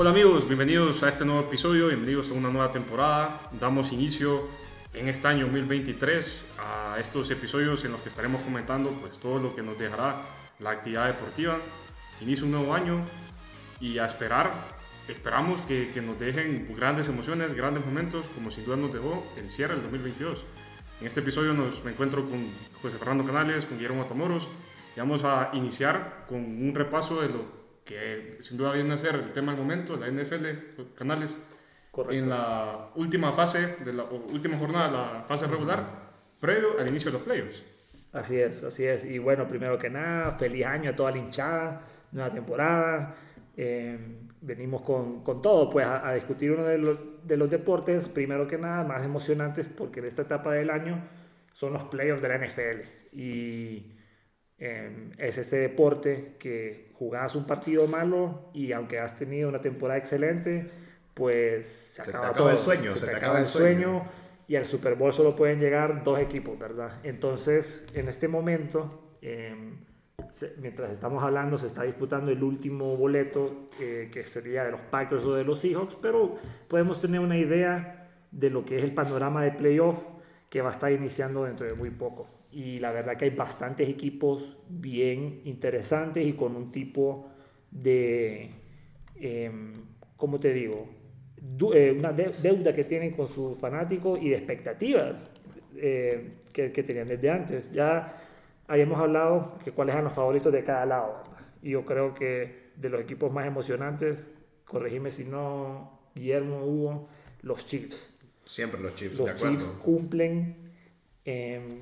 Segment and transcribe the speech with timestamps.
[0.00, 3.40] Hola amigos, bienvenidos a este nuevo episodio, bienvenidos a una nueva temporada.
[3.58, 4.46] Damos inicio
[4.94, 9.56] en este año 2023 a estos episodios en los que estaremos comentando pues todo lo
[9.56, 10.14] que nos dejará
[10.60, 11.58] la actividad deportiva.
[12.20, 13.04] Inicia un nuevo año
[13.80, 14.52] y a esperar,
[15.08, 19.74] esperamos que, nos dejen grandes emociones, grandes momentos, como sin duda nos dejó el cierre
[19.74, 20.44] del 2022.
[21.00, 22.48] En este episodio nos, me encuentro con
[22.82, 24.46] José Fernando Canales, con Guillermo Matamoros
[24.94, 29.14] y vamos a iniciar con un repaso de lo que sin duda viene a ser
[29.14, 30.44] el tema del momento, la NFL,
[30.94, 31.40] canales,
[32.10, 35.84] en la última fase, de la última jornada de la fase regular,
[36.38, 37.64] previo al inicio de los playoffs.
[38.12, 39.04] Así es, así es.
[39.04, 43.14] Y bueno, primero que nada, feliz año a toda la hinchada, nueva temporada.
[43.56, 43.98] Eh,
[44.42, 48.46] venimos con, con, todo, pues a, a discutir uno de los, de los, deportes, primero
[48.46, 51.02] que nada, más emocionantes, porque en esta etapa del año
[51.54, 53.18] son los playoffs de la NFL.
[53.18, 53.97] Y
[54.58, 59.98] eh, es ese deporte que jugás un partido malo y aunque has tenido una temporada
[59.98, 60.66] excelente,
[61.14, 62.50] pues se, se acaba, te acaba todo.
[62.52, 63.82] el sueño, se, se te te acaba acaba el sueño.
[63.82, 64.08] sueño.
[64.48, 66.92] y al Super Bowl solo pueden llegar dos equipos, ¿verdad?
[67.02, 69.54] Entonces, en este momento, eh,
[70.28, 74.80] se- mientras estamos hablando, se está disputando el último boleto eh, que sería de los
[74.80, 76.36] Packers o de los Seahawks, pero
[76.68, 80.02] podemos tener una idea de lo que es el panorama de playoff
[80.50, 82.28] que va a estar iniciando dentro de muy poco.
[82.50, 87.28] Y la verdad que hay bastantes equipos bien interesantes y con un tipo
[87.70, 88.50] de,
[89.16, 89.50] eh,
[90.16, 90.88] ¿cómo te digo?
[91.40, 95.30] Du- eh, una de- deuda que tienen con sus fanáticos y de expectativas
[95.76, 97.70] eh, que, que tenían desde antes.
[97.72, 98.16] Ya
[98.66, 101.22] habíamos hablado que cuáles eran los favoritos de cada lado.
[101.30, 101.46] ¿verdad?
[101.62, 104.30] Y yo creo que de los equipos más emocionantes,
[104.64, 107.08] corregime si no, Guillermo, Hugo,
[107.42, 108.14] los Chiefs.
[108.46, 109.56] Siempre los Chiefs, de Los acuerdo.
[109.58, 110.56] Chiefs cumplen
[111.24, 111.80] eh,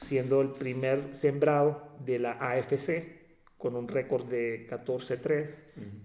[0.00, 3.18] siendo el primer sembrado de la AFC
[3.56, 5.48] con un récord de 14-3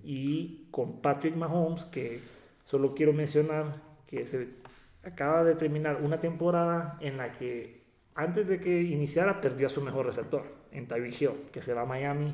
[0.04, 2.20] y con Patrick Mahomes que
[2.64, 4.48] solo quiero mencionar que se
[5.04, 7.84] acaba de terminar una temporada en la que
[8.16, 11.82] antes de que iniciara perdió a su mejor receptor en Tyreek Hill que se va
[11.82, 12.34] a Miami.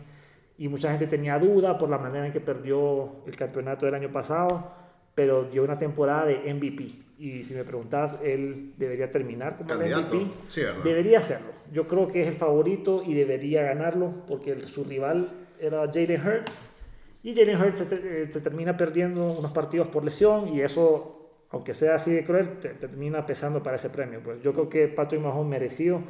[0.58, 4.12] Y mucha gente tenía duda por la manera en que perdió el campeonato del año
[4.12, 4.74] pasado
[5.16, 9.78] pero dio una temporada de MVP y si me preguntas él debería terminar como el
[9.78, 10.16] Candidato.
[10.16, 10.62] MVP Sí.
[10.84, 11.47] Debería hacerlo.
[11.72, 16.22] Yo creo que es el favorito y debería ganarlo porque el- su rival era Jalen
[16.25, 16.75] Hurts.
[17.22, 21.74] Y Jalen Hurts se, eh, se termina perdiendo unos partidos por lesión y eso, aunque
[21.74, 24.22] sea así de cruel, te- termina pesando para ese premio.
[24.24, 26.01] Pues yo creo que Patrick Mahomes merecido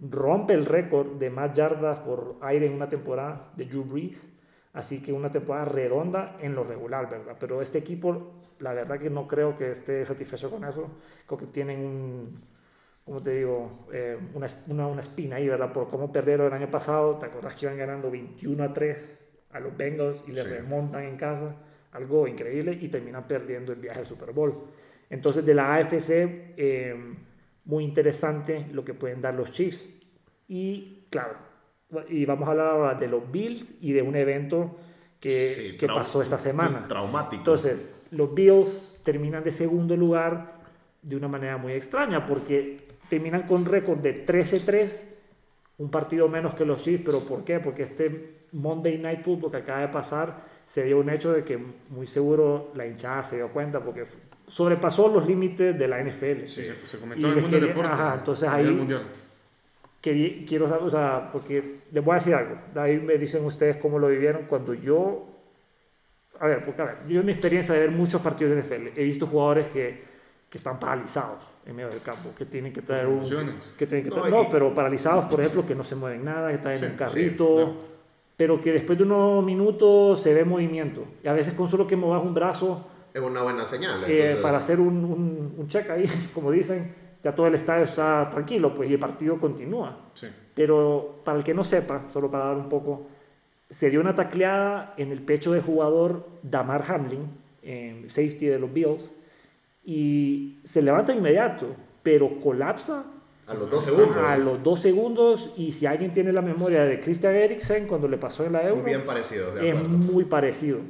[0.00, 4.28] rompe el récord de más yardas por aire en una temporada de Drew Brees.
[4.72, 7.36] Así que una temporada redonda en lo regular, ¿verdad?
[7.40, 10.88] Pero este equipo, la verdad que no creo que esté satisfecho con eso.
[11.26, 12.40] Creo que tienen un,
[13.04, 15.72] como te digo, eh, una, una, una espina ahí, ¿verdad?
[15.72, 17.16] Por cómo perdieron el año pasado.
[17.18, 20.48] ¿Te acuerdas que iban ganando 21 a 3 a los Bengals y le Sí.
[20.48, 21.56] remontan en casa?
[21.92, 24.54] Algo increíble y terminan perdiendo el viaje al Super Bowl.
[25.08, 27.14] Entonces, de la AFC, eh,
[27.64, 29.88] muy interesante lo que pueden dar los Chiefs.
[30.46, 31.34] Y claro,
[32.08, 34.76] y vamos a hablar ahora de los Bills y de un evento
[35.18, 36.86] que, Sí, que pasó esta semana.
[36.86, 37.40] Traumático.
[37.40, 40.54] Entonces, los Bills terminan de segundo lugar
[41.02, 42.78] de una manera muy extraña porque
[43.08, 45.04] terminan con récord de 13-3,
[45.78, 47.58] un partido menos que los Chiefs, pero ¿por qué?
[47.60, 51.58] Porque este Monday Night Football que acaba de pasar se dio un hecho de que
[51.88, 54.04] muy seguro la hinchada se dio cuenta porque
[54.46, 56.46] sobrepasó los límites de la NFL.
[56.46, 57.90] Sí, se, se Y comentó en el mundo del deporte.
[57.92, 59.02] ajá, entonces ahí- mundial.
[60.00, 62.56] que quiero saber, o sea, porque les voy a decir algo.
[62.74, 65.26] Ahí me dicen ustedes cómo lo vivieron cuando yo.
[66.40, 68.98] A ver, porque a ver, yo en mi experiencia de ver muchos partidos de NFL,
[68.98, 70.02] he visto jugadores que,
[70.48, 73.20] que están paralizados en medio del campo, que tienen que traer un.
[73.78, 76.24] Que tienen que No, traer- no, y- pero paralizados, por ejemplo, que no se mueven
[76.24, 77.54] nada, que están Sí, en un sí, carrito.
[77.54, 77.90] claro.
[78.36, 81.04] Pero que después de unos minutos se ve movimiento.
[81.22, 84.02] Y a veces con solo que muevas un brazo, Es una buena señal.
[84.04, 86.04] eh, entonces- para hacer un, un, un check ahí,
[86.34, 89.94] como dicen, ya todo el estadio está tranquilo, pues y el partido continúa.
[90.14, 90.26] Sí.
[90.54, 93.08] Pero para el que no sepa, solo para dar un poco,
[93.70, 97.28] se dio una tacleada en el pecho del jugador Damar Hamlin,
[97.62, 99.02] en safety de los Bills,
[99.84, 103.04] y se levanta inmediato, pero colapsa
[103.46, 104.18] A los dos segundos.
[104.18, 105.52] a los dos segundos.
[105.56, 108.82] Y si alguien tiene la memoria de Christian Eriksen cuando le pasó en la Euro,
[108.82, 110.80] Bien parecido, de es muy parecido.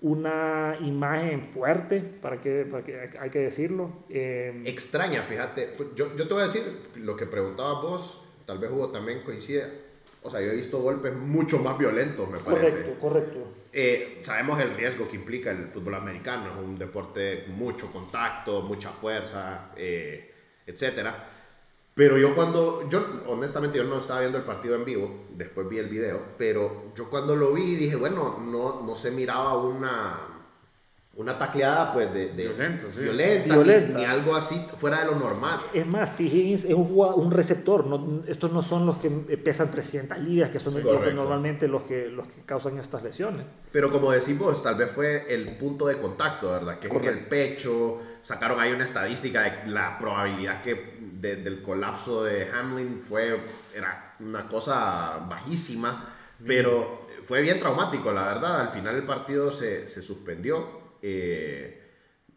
[0.00, 3.90] Una imagen fuerte, para que, para que hay que decirlo.
[4.10, 5.74] Eh, Extraña, fíjate.
[5.76, 6.62] Pues Yo, yo te voy a decir
[6.96, 9.62] lo que preguntabas vos, tal vez Hugo también coincide.
[10.24, 12.76] O sea, yo he visto golpes mucho más violentos, me parece.
[12.76, 13.38] correcto, correcto.
[13.72, 18.90] Eh, sabemos el riesgo que implica el fútbol americano, es un deporte mucho contacto, mucha
[18.90, 20.32] fuerza, eh,
[20.66, 21.28] etcétera.
[21.94, 25.78] Pero yo cuando, yo honestamente yo no estaba viendo el partido en vivo, después vi
[25.78, 30.31] el video, pero yo cuando lo vi dije, bueno, no, no se miraba una,
[31.14, 33.00] una tacleada pues de, de- Violenta, sí.
[33.00, 33.98] violenta, Violenta.
[33.98, 35.60] Ni, ni algo así fuera de lo normal.
[35.74, 36.22] Es más, T.
[36.24, 37.86] Higgins es un, un receptor.
[37.86, 41.68] No, estos no son los que pesan 300 libras, que son Sí, los que normalmente
[41.68, 43.44] los que, los que causan estas lesiones.
[43.70, 46.78] Pero como decimos, tal vez fue el punto de contacto, ¿verdad?
[46.78, 47.98] Que es en el pecho.
[48.22, 53.38] Sacaron ahí una estadística de la probabilidad que de- del colapso de Hamlin fue
[53.74, 56.08] era una cosa bajísima,
[56.46, 58.60] pero fue bien traumático, la verdad.
[58.62, 60.80] Al final el partido se, se suspendió.
[61.02, 61.78] Eh,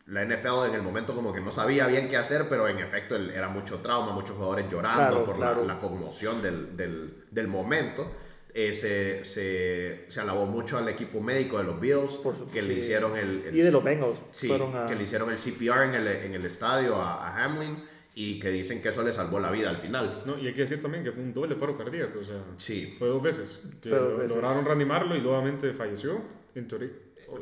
[0.07, 3.15] la NFL en el momento como que no sabía bien qué hacer, pero en efecto
[3.15, 5.65] el- era mucho trauma, muchos jugadores llorando Claro, por claro.
[5.65, 8.11] La, la conmoción del, del, del momento.
[8.57, 12.61] Eh, se, se, se alabó mucho al equipo médico de los Bills, Por supuesto, que
[12.61, 12.79] le sí.
[12.79, 14.17] hicieron el, el- Y de los Bengals.
[14.31, 17.83] sí, a- que le hicieron el CPR en el, en el estadio a, a Hamlin
[18.13, 20.23] y que dicen que eso le salvó la vida al final.
[20.25, 22.95] No, y hay que decir también que fue un doble paro cardíaco, o sea, Sí.
[22.97, 23.63] fue dos veces.
[23.81, 24.37] Que Fue dos lo- veces.
[24.37, 26.21] lograron reanimarlo y nuevamente falleció,
[26.53, 26.91] en teoría.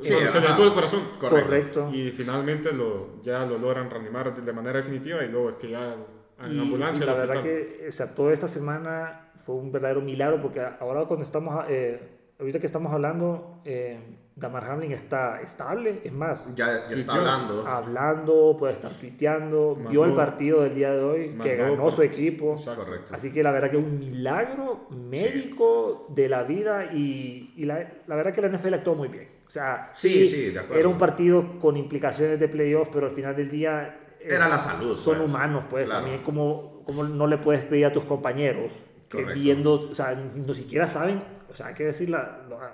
[0.01, 1.01] Sí, se le detuvo el corazón.
[1.19, 1.89] Correcto.
[1.93, 5.95] Y finalmente lo, ya lo logran reanimar de, manera definitiva y luego es que ya
[6.43, 6.97] en Y, ambulancia.
[6.99, 11.05] sí, la verdad que o sea, toda esta semana fue un verdadero milagro porque ahora
[11.05, 11.99] cuando estamos, eh,
[12.39, 13.99] ahorita que estamos hablando, eh,
[14.35, 17.67] Damar Hamlin está estable, es más, Ya, ya está hablando.
[17.67, 21.91] hablando, puede estar tuiteando, Mandó- vio el partido del día de hoy, que mandó ganó
[21.91, 22.55] su equipo.
[22.55, 23.13] Correcto.
[23.13, 28.15] Así que la verdad que un milagro médico de la vida y, y la, la
[28.15, 29.27] verdad que la NFL actuó muy bien.
[29.53, 30.79] O sea, Sí, sí, de acuerdo.
[30.79, 33.99] era un partido con implicaciones de playoff, pero al final del día...
[34.19, 35.29] eh, Era la salud, Son pues.
[35.29, 36.01] humanos, pues Claro.
[36.01, 38.73] también como, como no le puedes pedir a tus compañeros
[39.09, 39.39] que Correcto.
[39.39, 42.17] viendo, o sea, ni, siquiera saben, o sea, hay que decirlo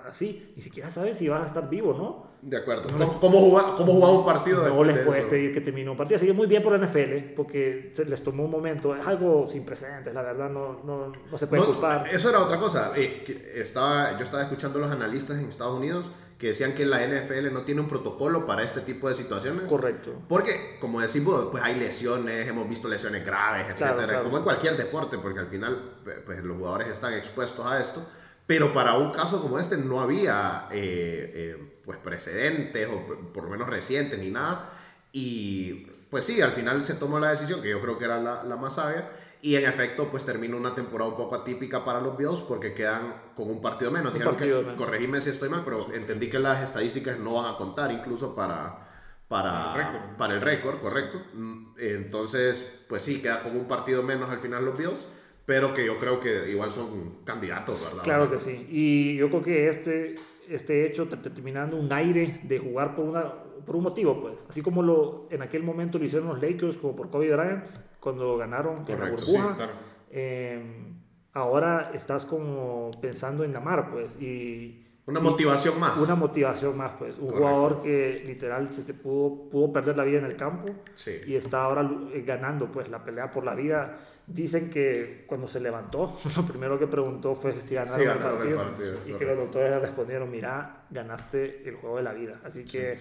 [0.08, 2.30] así, ni siquiera saben si vas a estar vivo, ¿no?
[2.40, 2.84] De acuerdo.
[2.88, 5.28] ¿Cómo, cómo jugar, cómo jugar un partido No les de puedes eso?
[5.28, 6.16] pedir que termine un partido.
[6.16, 8.96] Así que muy bien por la NFL, porque se les tomó un momento.
[8.96, 12.08] Es algo sin precedentes, la verdad, no, no, no se puede No, culpar.
[12.10, 12.92] eso era otra cosa.
[12.96, 16.06] eh, que estaba, yo estaba escuchando a los analistas en Estados Unidos
[16.40, 19.66] que decían que la NFL no tiene un protocolo para este tipo de situaciones.
[19.66, 20.22] Correcto.
[20.26, 24.24] Porque, como decimos, pues hay lesiones, hemos visto lesiones graves, etcétera, Claro, claro.
[24.24, 28.06] como en cualquier deporte, porque al final, pues los jugadores están expuestos a esto.
[28.46, 33.50] Pero para un caso como este no había, eh, eh, pues, precedentes o por lo
[33.50, 34.72] menos recientes ni nada.
[35.12, 38.42] Y, pues sí, al final se tomó la decisión que yo creo que era la,
[38.44, 39.10] la más sabia.
[39.42, 43.14] Y en efecto, pues terminó una temporada un poco atípica para los Bills porque quedan
[43.34, 44.12] con un partido menos.
[44.12, 44.76] Un Dijeron partido que, menos.
[44.76, 48.88] corregime si estoy mal, pero entendí que las estadísticas no van a contar incluso para,
[49.28, 50.80] para, Para el récord.
[50.80, 51.22] correcto.
[51.32, 55.08] Mm, Entonces, pues sí, queda como un partido menos al final los Bills,
[55.46, 58.02] pero que yo creo que igual son candidatos, ¿verdad?
[58.02, 58.66] Claro O sea, que sí.
[58.70, 60.14] Y yo creo que este,
[60.50, 63.32] este hecho te- te- terminando un aire de jugar por, una,
[63.64, 64.44] por un motivo, pues.
[64.48, 67.66] Así como lo, en aquel momento lo hicieron los Lakers, como por Kobe Bryant,
[68.00, 69.56] cuando ganaron en la Correcto, Sí, burbuja.
[69.56, 69.72] claro.
[70.10, 70.92] Eh,
[71.32, 74.20] ahora estás como pensando en Damar, pues.
[74.20, 75.98] Y Una sí, motivación más.
[75.98, 77.14] Una motivación más, pues.
[77.18, 77.38] Un Correcto.
[77.38, 81.20] jugador que literal se te pudo, pudo perder la vida en el campo Sí.
[81.26, 83.98] y está ahora eh, ganando pues la pelea por la vida.
[84.26, 88.30] Dicen que cuando se levantó, lo primero que preguntó fue si ganaron, Sí, el ganaron
[88.32, 89.34] el partido, partido, y que correcto.
[89.34, 92.40] los doctores le respondieron, mira, ganaste el juego de la vida.
[92.44, 92.94] Así que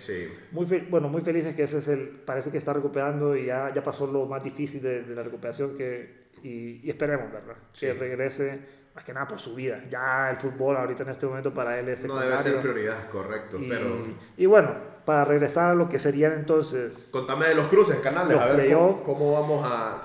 [0.52, 3.84] muy bueno, muy felices que ese es el, parece que está recuperando y ya, ya
[3.84, 7.56] pasó lo más difícil de, de la recuperación que, y, y esperemos, ¿verdad?
[7.80, 9.82] Que regrese más que nada por su vida.
[9.90, 13.58] Ya el fútbol ahorita en este momento para él es No debe ser prioridad, correcto.
[13.60, 14.06] Y, Pero
[14.38, 14.74] y bueno,
[15.06, 18.74] para regresar a lo que serían entonces contame de los cruces, canales, Los a ver
[18.74, 20.04] cómo, cómo vamos a...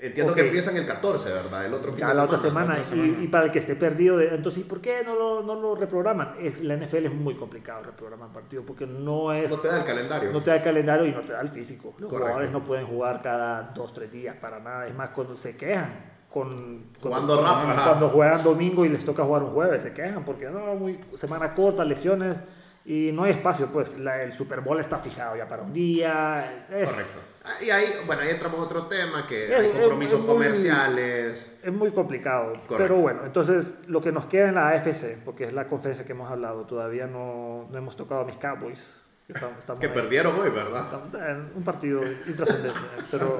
[0.00, 0.38] Entiendo Ok.
[0.38, 1.66] que empiezan el 14, ¿verdad?
[1.66, 2.74] El otro fin ya de la otra semana.
[2.76, 3.24] semana, otra y, semana.
[3.24, 6.36] y para el que esté perdido, de, entonces ¿por qué no lo, no lo reprograman?
[6.40, 9.50] Es, la NFL es muy complicado reprogramar partido porque no es...
[9.50, 10.30] No te da el calendario.
[10.32, 11.94] no te da el calendario y no te da el físico.
[11.98, 12.18] Los Correcto.
[12.18, 14.86] jugadores no pueden jugar cada dos, tres días para nada.
[14.86, 19.82] Es más, cuando se quejan con, cuando, juegan domingo y les toca jugar un jueves,
[19.82, 22.38] se quejan porque no, muy semana corta, lesiones
[22.84, 23.66] y no hay espacio.
[23.72, 26.66] Pues la- el Super Bowl está fijado ya para un día.
[26.70, 27.18] Es, Correcto.
[27.46, 30.28] Ah, Y ahí, bueno, ahí entramos a otro tema, que Es- hay compromisos es muy-
[30.34, 31.50] comerciales.
[31.62, 32.52] Es muy complicado.
[32.52, 32.76] Correcto.
[32.78, 36.12] Pero bueno, entonces lo que nos queda en la AFC, porque es la conferencia que
[36.12, 38.80] hemos hablado, todavía no, no hemos tocado a mis Cowboys.
[39.28, 39.92] Estamos, estamos Que ahí.
[39.92, 40.84] perdieron hoy, ¿verdad?
[40.84, 42.78] Estamos en un partido intrascendente.
[43.10, 43.38] pero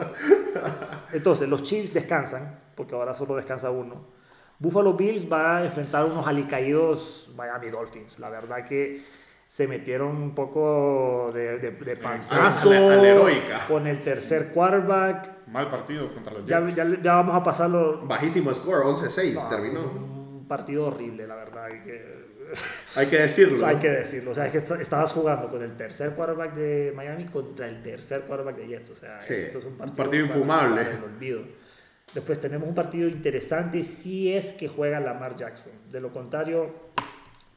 [1.12, 4.04] entonces, los Chiefs descansan, porque ahora solo descansa uno.
[4.58, 8.18] Buffalo Bills va a enfrentar unos alicaídos Miami Dolphins.
[8.18, 9.02] La verdad que
[9.46, 13.66] se metieron un poco de, de, de panzazo a la- a la heroica.
[13.66, 15.46] con el tercer quarterback.
[15.46, 16.74] Mal partido contra los Ya, Jets.
[16.74, 18.02] ya, ya vamos a pasarlo.
[18.06, 19.80] Bajísimo score, 11-6 No, terminó.
[19.80, 21.68] Un partido horrible, la verdad.
[21.68, 22.27] que-
[22.94, 23.66] Hay que decirlo.
[23.66, 24.30] hay que decirlo.
[24.30, 27.82] O sea, es que est- estabas jugando con el tercer quarterback de Miami contra el
[27.82, 28.90] tercer quarterback de Jets.
[28.90, 30.80] O sea, Sí, esto es un un partido, partido para- infumable.
[30.82, 31.40] el olvido.
[32.14, 35.72] Después tenemos un partido interesante si es que juega Lamar Jackson.
[35.92, 36.72] De lo contrario,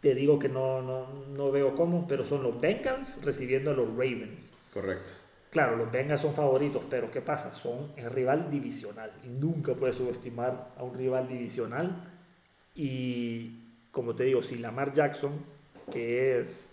[0.01, 3.87] te digo que no, no, no veo cómo, pero son los Bengals recibiendo a los
[3.89, 4.51] Ravens.
[4.73, 5.13] Correcto.
[5.51, 7.53] Claro, los Bengals son favoritos, pero ¿qué pasa?
[7.53, 9.11] Son el rival divisional.
[9.23, 12.09] Y nunca puedes subestimar a un rival divisional.
[12.75, 13.60] Y
[13.91, 15.33] como te digo, si Lamar Jackson,
[15.91, 16.69] que es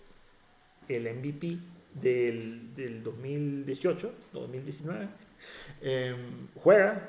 [0.87, 1.57] el MVP
[1.93, 5.07] del, del 2018, 2019,
[5.81, 6.15] eh,
[6.55, 7.01] juega,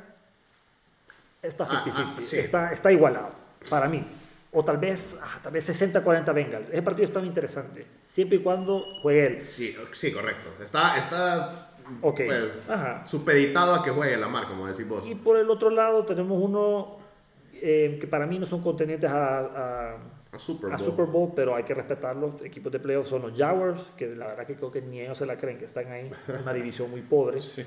[1.43, 2.39] está 50-50, Ah, ah, sí.
[2.39, 3.31] está, está igualado,
[3.69, 4.05] para mí.
[4.53, 6.69] O tal vez, ah, tal vez 60-40 Bengals.
[6.71, 9.45] Ese partido está muy interesante, siempre y cuando juegue él.
[9.45, 10.49] Sí, sí, correcto.
[10.63, 12.21] Está, está Ok.
[12.27, 13.07] pues, Ajá.
[13.07, 15.07] supeditado a que juegue Lamar, como decís vos.
[15.07, 16.99] Y por el otro lado tenemos uno
[17.63, 19.97] eh, que para mí no son contendientes a, a-
[20.33, 20.85] A Super a Bowl.
[20.85, 22.41] Super Bowl, pero hay que respetarlos.
[22.43, 25.27] Equipos de playoffs son los Jaguars, que la verdad que creo que ni ellos se
[25.27, 26.11] la creen que están ahí.
[26.29, 27.39] Es una división muy pobre.
[27.51, 27.65] Sí.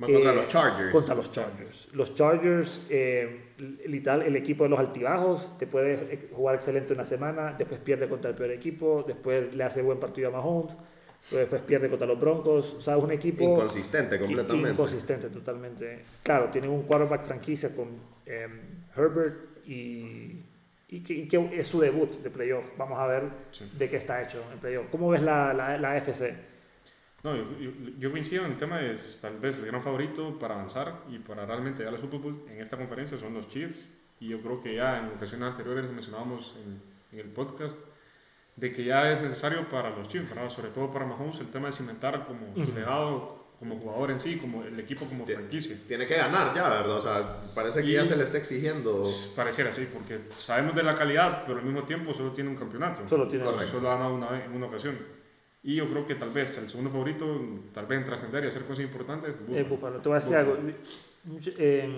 [0.00, 0.90] Contra Eh, los Chargers.
[0.90, 1.88] Contra los Chargers.
[1.92, 3.52] Los Chargers, eh,
[3.86, 8.30] literal, el equipo de los altibajos, te puede jugar excelente una semana, después pierde contra
[8.30, 10.74] el peor equipo, después le hace buen partido a Mahomes,
[11.30, 12.74] después pierde contra los Broncos.
[12.78, 13.44] O sea, es un equipo...
[13.44, 14.70] Inconsistente completamente.
[14.70, 16.02] Inconsistente totalmente.
[16.24, 17.88] Claro, tienen un quarterback franquicia con
[18.26, 18.60] em,
[18.96, 20.40] Herbert y,
[20.88, 22.66] y, que, y que es su debut de playoff.
[22.76, 23.70] Vamos a ver Sí.
[23.78, 24.86] de qué está hecho en playoff.
[24.90, 26.34] ¿Cómo ves la, la, la AFC?
[27.24, 30.54] No, yo, yo, yo coincido en el tema de tal vez el gran favorito para
[30.54, 33.88] avanzar y para realmente al Super Bowl en esta conferencia son los Chiefs.
[34.18, 36.80] Y yo creo que ya en ocasiones anteriores lo mencionábamos en,
[37.12, 37.78] en el podcast,
[38.56, 40.48] de que ya es necesario para los Chiefs, ¿verdad?
[40.48, 44.36] sobre todo para Mahomes, el tema de cimentar como su legado como jugador en sí,
[44.38, 45.76] como el equipo como franquicia.
[45.86, 46.96] Tiene que ganar ya, ¿verdad?
[46.96, 49.02] O sea, parece que Y- ya se le está exigiendo.
[49.36, 53.06] Pareciera así, porque sabemos de la calidad, pero al mismo tiempo solo tiene un campeonato.
[53.06, 53.76] Solo tiene Correcto.
[53.76, 54.98] Solo ha ganado una vez, en una ocasión.
[55.62, 57.24] Y yo creo que tal vez el segundo favorito,
[57.72, 59.68] tal vez en trascender y hacer cosas importantes, Eh, Buffalo.
[59.68, 60.00] Buffalo.
[60.00, 60.56] Te voy a decir algo.
[61.56, 61.92] Em,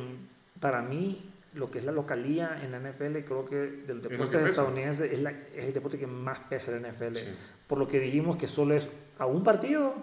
[0.61, 4.39] para mí, lo que es la localía en la NFL, creo que del deporte que
[4.39, 4.51] pesa.
[4.51, 7.17] estadounidense es, la- es el deporte que más pesa en la NFL.
[7.17, 7.27] Sí.
[7.67, 9.95] Por lo que dijimos que solo es a un partido,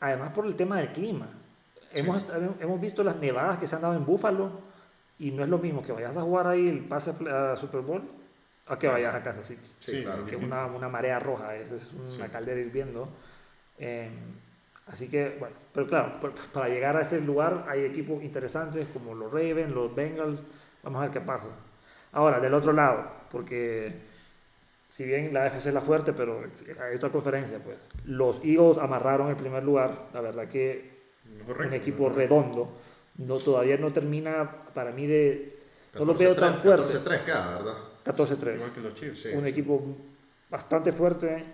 [0.00, 1.28] además por el tema del clima.
[1.92, 2.26] Hemos,
[2.60, 4.50] hemos visto las nevadas que se han dado en Buffalo
[5.18, 8.02] y no es lo mismo que vayas a jugar ahí el pase a Super Bowl
[8.66, 9.60] a que vayas a City.
[9.78, 10.26] Sí, Sí, claro.
[10.26, 12.32] que es una, una marea roja, eso es una Sí.
[12.32, 13.08] caldera hirviendo.
[13.78, 14.10] Eh,
[14.88, 16.20] así que, bueno, pero claro,
[16.52, 20.42] para llegar a ese lugar hay equipos interesantes como los Ravens, los Bengals,
[20.82, 21.48] vamos a ver qué pasa.
[22.12, 24.07] Ahora, del otro lado, porque
[24.88, 26.42] si bien la AFC es la fuerte, pero
[26.80, 30.98] hay otra conferencia, pues los Eagles amarraron el primer lugar, la verdad que
[31.46, 32.14] un equipo ¿no?
[32.14, 32.72] redondo,
[33.18, 35.58] no, todavía no termina para mí de...
[35.94, 36.92] No lo veo tan 14-3, fuerte.
[36.94, 37.74] 14-3 queda, ¿verdad?
[38.04, 39.22] 14-3 Igual que los Chiefs.
[39.22, 39.28] Sí.
[39.30, 39.96] un equipo
[40.48, 41.44] bastante fuerte.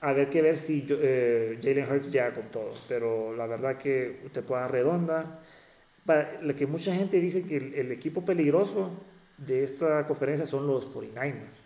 [0.00, 2.72] A ver que ver si eh, Jalen Hurts llega con todo.
[2.88, 5.40] Pero la verdad que usted puede dar redonda.
[6.04, 8.90] Para, lo que mucha gente dice que el, el equipo peligroso
[9.38, 11.61] de esta conferencia son los 49ers.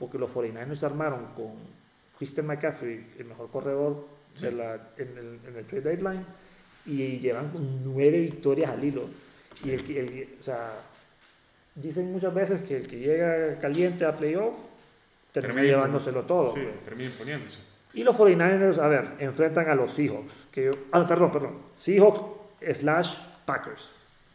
[0.00, 1.52] Porque los 49ers se armaron con
[2.18, 4.06] Christian McCaffrey, el mejor corredor
[4.40, 4.56] de Sí.
[4.56, 6.24] la, en, el, en el trade deadline.
[6.86, 7.52] Y llevan
[7.84, 9.04] nueve victorias al hilo.
[9.64, 10.72] Y el, el, o sea,
[11.74, 14.54] dicen muchas veces que el que llega caliente a playoff
[15.32, 16.54] termina Termina llevándoselo todo.
[16.54, 16.84] Sí, pues.
[16.84, 17.58] termina imponiéndose.
[17.92, 20.32] Y los 49ers, a ver, enfrentan a los Seahawks.
[20.50, 21.58] Que yo- ah, perdón, perdón.
[21.74, 22.20] Seahawks
[22.72, 23.90] slash Packers.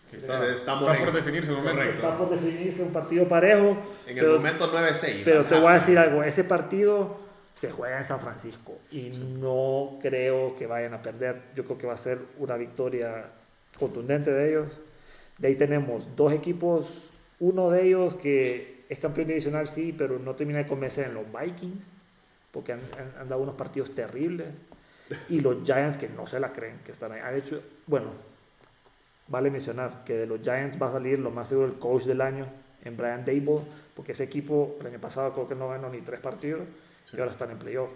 [0.09, 1.77] Que está, Estamos está en- por definirse el momento.
[1.79, 1.97] correcto.
[2.07, 3.77] Está por definirse un partido parejo.
[4.07, 5.21] En pero- el momento 9-6.
[5.25, 7.17] Pero te voy a decir algo, ese partido
[7.55, 9.09] se juega en San Francisco y
[9.39, 11.41] no creo que vayan a perder.
[11.55, 13.25] Yo creo que va a ser una victoria
[13.79, 14.67] contundente de ellos.
[15.37, 17.09] De ahí tenemos dos equipos,
[17.39, 21.23] uno de ellos que es campeón divisional, sí, pero no termina de convencer en los
[21.31, 21.91] Vikings,
[22.51, 24.47] porque han, han- han dado unos partidos terribles.
[25.29, 27.19] Y los Giants que no se la creen, que están ahí.
[27.21, 28.07] Han hecho, bueno,
[29.27, 32.21] vale mencionar que de los Giants va a salir lo más seguro el coach del
[32.21, 32.45] año
[32.83, 33.61] en Brian Dable,
[33.95, 36.61] porque ese equipo el año pasado creo que no ganó ni tres partidos
[37.05, 37.15] Sí.
[37.17, 37.89] y ahora están en playoff.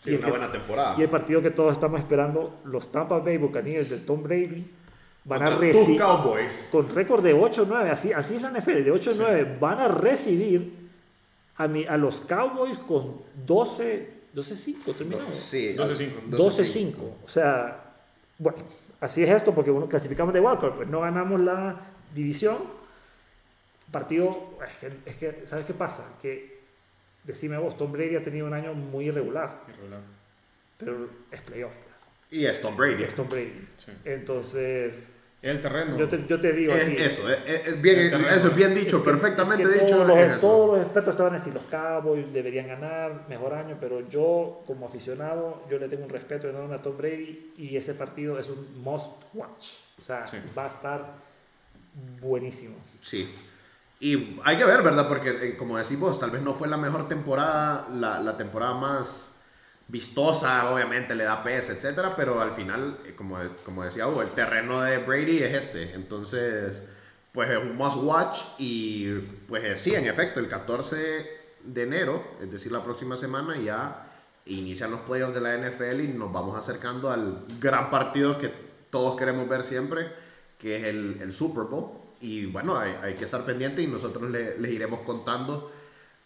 [0.00, 0.94] Sí, y el una que- buena temporada.
[0.98, 4.70] Y el partido que todos estamos esperando, los Tampa Bay Buccaneers de Tom Brady
[5.24, 6.68] van a Contra tus recibir Cowboys.
[6.70, 10.72] con récord de 8-9, así, así es la NFL, de 8-9, van a recibir
[11.56, 15.28] a, mi- a los Cowboys con 12, 12-5, terminamos.
[15.38, 15.74] Sí.
[15.76, 16.20] 12-5.
[16.30, 17.14] 12-5.
[17.24, 17.94] O sea,
[18.38, 18.58] bueno,
[19.04, 21.76] así es esto porque uno clasificamos de wildcard, pues no ganamos la
[22.14, 22.56] división.
[23.90, 26.16] Partido, es que, es que, ¿sabes qué pasa?
[26.20, 26.60] Que,
[27.22, 30.00] decime vos, Tom Brady ha tenido un año muy irregular, Irregular.
[30.78, 31.74] pero es playoff.
[32.30, 33.04] Y es Tom Brady.
[33.04, 33.68] Es Tom Brady.
[33.76, 33.92] Sí.
[34.04, 35.96] Entonces, El terreno.
[35.98, 38.98] yo te, yo te digo Es aquí, eso, es, bien, eso es bien es dicho,
[39.04, 39.94] que- perfectamente es que dicho.
[39.96, 40.40] Todos los, es eso.
[40.40, 44.62] todos los expertos te van a decir, los Cowboys deberían ganar, mejor año, pero yo
[44.66, 48.48] como aficionado, yo le tengo un respeto enorme a Tom Brady y ese partido es
[48.48, 49.66] un must watch.
[50.00, 50.38] O sea, Sí.
[50.56, 51.14] va a estar
[52.20, 52.76] buenísimo.
[53.00, 53.28] Sí.
[54.00, 55.06] Y hay que ver, ¿verdad?
[55.08, 58.74] Porque, eh, como decís vos, tal vez no fue la mejor temporada, la, la temporada
[58.74, 59.33] más
[59.88, 64.30] vistosa, obviamente le da peso, etcétera, pero al final, eh, como, como decía Hugo, el
[64.30, 65.94] terreno de Brady es este.
[65.94, 66.82] Entonces,
[67.32, 68.38] pues es un must watch.
[68.58, 69.12] Y
[69.46, 70.96] pues eh, sí, en efecto, el 14
[71.64, 74.06] de enero, es decir, la próxima semana, ya
[74.46, 78.52] inician los playoffs de la NFL y nos vamos acercando al gran partido que
[78.90, 80.12] todos queremos ver siempre,
[80.58, 81.92] que es el, el Super Bowl.
[82.20, 85.72] Y bueno, hay, hay, que estar pendiente y nosotros le, les iremos contando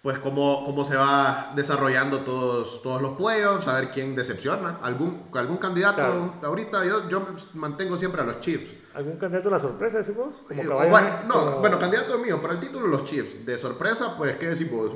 [0.03, 4.79] pues cómo, cómo se va desarrollando todos, todos los playoffs, a ver quién decepciona.
[4.83, 6.35] ¿Algún, algún candidato Claro.
[6.45, 6.85] ahorita?
[6.85, 8.75] Yo, yo mantengo siempre a los Chiefs.
[8.95, 10.37] ¿Algún candidato a la sorpresa, decimos?
[10.47, 13.45] Como Eh, caballo bueno, ne- no, como- bueno, candidato mío, para el título los Chiefs.
[13.45, 14.93] De sorpresa, pues, ¿qué decimos?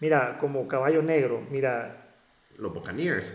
[0.00, 2.04] Mira, como caballo negro, mira,
[2.58, 3.34] Los Buccaneers.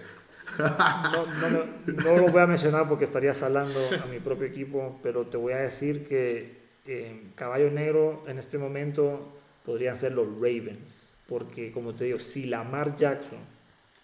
[0.57, 1.65] no, no, lo-
[2.03, 5.53] no lo voy a mencionar porque estaría salando a mi propio equipo, pero te voy
[5.53, 11.93] a decir que eh, caballo negro en este momento podrían ser los Ravens, porque como
[11.93, 13.39] te digo, si Lamar Jackson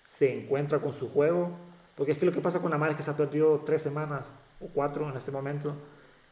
[0.03, 1.51] se encuentra con su juego,
[1.95, 4.31] porque es que lo que pasa con Lamar es que se ha perdido tres semanas
[4.61, 5.75] o cuatro en este momento,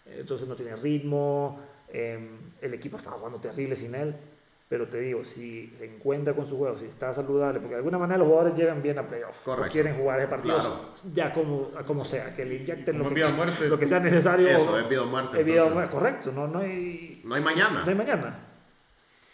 [0.05, 2.20] entonces no tiene ritmo, eh,
[2.62, 4.15] el equipo está jugando terrible sin él,
[4.67, 8.00] pero te digo, si se encuentra con su juego, si está saludable, porque de alguna
[8.00, 9.72] manera los jugadores llegan bien a playoffs, Correcto.
[9.72, 10.74] quieren jugar ese partido Claro.
[11.13, 13.67] ya como, como sea, que le inyecten lo que, muerte.
[13.70, 14.48] lo que sea necesario.
[14.48, 15.39] Eso, es vida o muerte.
[15.39, 17.84] Es vida muerte, correcto, no, no, hay, No hay mañana.
[17.84, 18.39] no hay mañana.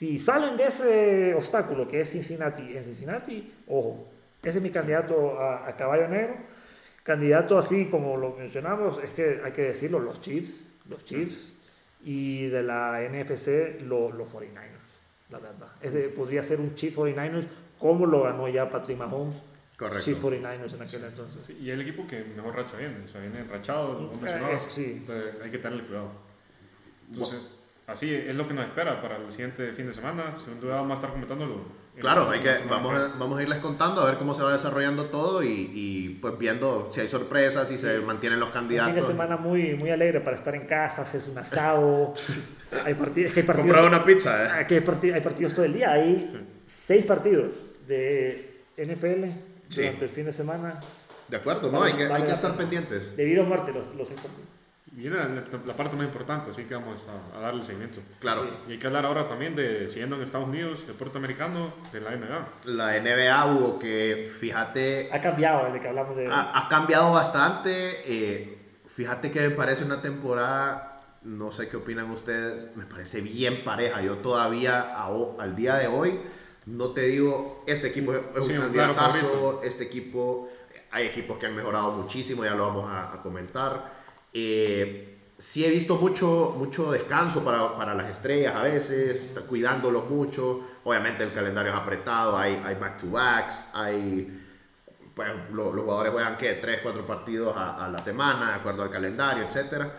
[0.01, 4.08] Si salen de ese obstáculo que es Cincinnati, en Cincinnati, ojo,
[4.41, 6.38] ese es mi candidato a, a caballo negro.
[7.03, 11.51] Candidato así como lo mencionamos, es que hay que decirlo, los Chiefs, los Chiefs,
[12.03, 15.67] y de la NFC, lo- los 49ers, la verdad.
[15.84, 17.46] Ese podría ser un Chiefs 49ers,
[17.77, 19.36] como lo ganó ya Patrick Mahomes,
[19.77, 20.03] Correcto.
[20.03, 21.46] Chiefs 49ers en aquel entonces.
[21.46, 24.93] Sí, y el equipo que mejor racha viene, o sea, viene enrachado, Eh, sí.
[24.98, 26.10] Entonces hay que tenerle cuidado.
[27.08, 27.56] Entonces,
[27.91, 30.36] así es lo que nos espera para el siguiente fin de semana.
[30.38, 31.62] Sin duda vamos a estar comentándolo.
[31.95, 34.43] en Claro, la hay que, vamos, a, vamos a irles contando a ver cómo se
[34.43, 38.54] va desarrollando todo y, y, pues viendo si hay sorpresas, si se mantienen los Un
[38.54, 38.95] fin candidatos.
[38.95, 42.13] de semana muy, muy alegre para estar en casa, haces un asado.
[42.86, 44.62] hay partidos, es que hay partidos, Comprar una pizza, ¿eh?
[44.62, 45.91] aquí hay, hay partidos todo el día.
[45.91, 46.38] Hay Sí.
[46.65, 47.51] seis partidos
[47.88, 49.25] de NFL
[49.69, 49.82] Sí.
[49.82, 50.80] durante el fin de semana.
[51.27, 51.80] De acuerdo, ¿no?
[51.80, 53.15] Vale, Hay que, vale hay que estar pendientes.
[53.15, 54.43] Debido a muerte los, los encontré.
[54.93, 55.25] Viene la,
[55.65, 58.01] la parte más importante, así que vamos a, a darle seguimiento.
[58.19, 58.43] Claro.
[58.43, 58.49] Sí.
[58.67, 62.12] Y hay que hablar ahora también de, siguiendo en Estados Unidos, deporte americano, de la
[62.12, 62.47] NBA.
[62.65, 66.27] La NBA hubo que, fíjate, Ha cambiado desde que hablamos de.
[66.27, 68.01] ha, ha cambiado bastante.
[68.06, 73.63] eh, fíjate que me parece una temporada, no sé qué opinan ustedes, me parece bien
[73.63, 74.01] pareja.
[74.01, 75.08] Yo todavía a
[75.39, 76.19] al día de hoy
[76.65, 79.62] no te digo, este equipo es Sí, un claro candidatazo, favorito.
[79.63, 80.49] este equipo,
[80.91, 84.01] hay equipos que han mejorado muchísimo, ya lo vamos a, a comentar.
[84.34, 90.62] Eh, sí he visto mucho, mucho descanso para, para las estrellas a veces, cuidándolos mucho.
[90.84, 94.39] Obviamente el calendario es apretado, hay, hay back-to-backs, hay
[95.15, 98.84] pues, lo- los jugadores juegan que 3, 4 partidos a, a la semana, de acuerdo
[98.84, 99.91] al calendario, etc.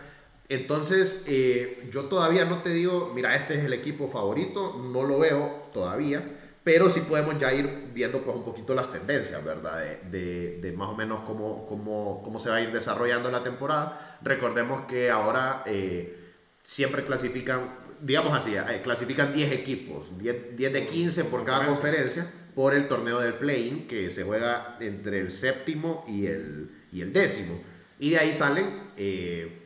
[0.49, 5.19] Entonces, eh, yo todavía no te digo, mira, este es el equipo favorito, no lo
[5.19, 9.79] veo todavía, pero sí podemos ya ir viendo pues un poquito las tendencias, ¿verdad?
[10.09, 13.43] De, de- de más o menos cómo, cómo, cómo se va a ir desarrollando la
[13.43, 14.17] temporada.
[14.21, 16.17] Recordemos que ahora eh,
[16.65, 17.61] siempre clasifican,
[18.01, 22.87] digamos así, eh, clasifican 10 equipos, 10, 10 de 15 por cada conferencia por el
[22.87, 27.59] torneo del play-in que se juega entre el séptimo y el, y el décimo.
[27.99, 29.59] Y de ahí salen, eh,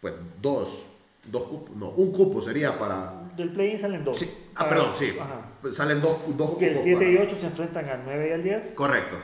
[0.00, 0.12] pues,
[0.42, 0.86] dos,
[1.30, 3.21] dos cupos, no, un cupo sería para...
[3.36, 4.18] Del play-in salen dos.
[4.18, 5.16] Sí, ah, Para- perdón, sí.
[5.20, 5.40] Ajá.
[5.62, 8.28] Pues Salen dos, dos Porque el cupos 7 y para- 8 se enfrentan al 9
[8.28, 8.72] y al 10.
[8.74, 9.16] Correcto.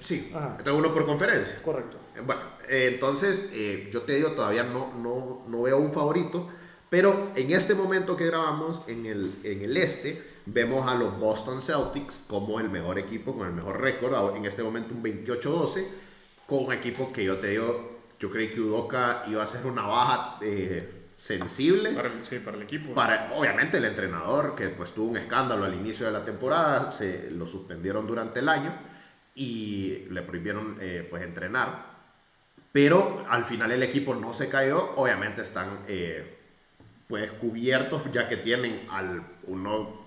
[0.00, 1.60] Sí, entonces uno por conferencia.
[1.62, 1.98] Correcto.
[2.14, 6.48] Eh, Bueno, eh, entonces eh, yo te digo, todavía no, no, no veo un favorito,
[6.88, 11.60] pero en este momento que grabamos en el, en el este, vemos a los Boston
[11.60, 15.84] Celtics como el mejor equipo, con el mejor récord, en este momento un 28-12,
[16.46, 19.82] con un equipo que yo te digo, yo creí que Udoka iba a ser una
[19.82, 21.90] baja eh, sensible.
[21.90, 22.94] Para el, sí, para el equipo.
[22.94, 27.30] Para, obviamente el entrenador, que pues tuvo un escándalo al inicio de la temporada, se
[27.30, 28.74] lo suspendieron durante el año
[29.34, 31.96] y le prohibieron eh, pues entrenar.
[32.72, 36.38] Pero al final el equipo no se cayó, obviamente están eh,
[37.08, 40.06] pues cubiertos ya que tienen al uno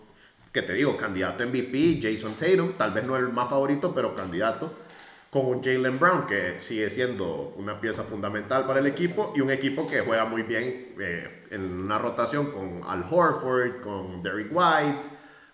[0.51, 4.73] que te digo, candidato MVP, Jason Tatum, tal vez no el más favorito, pero candidato,
[5.31, 9.85] con Jalen Brown que sigue siendo una pieza fundamental para el equipo y un equipo
[9.85, 15.05] que juega muy bien eh, en una rotación con Al Horford, con Derrick White,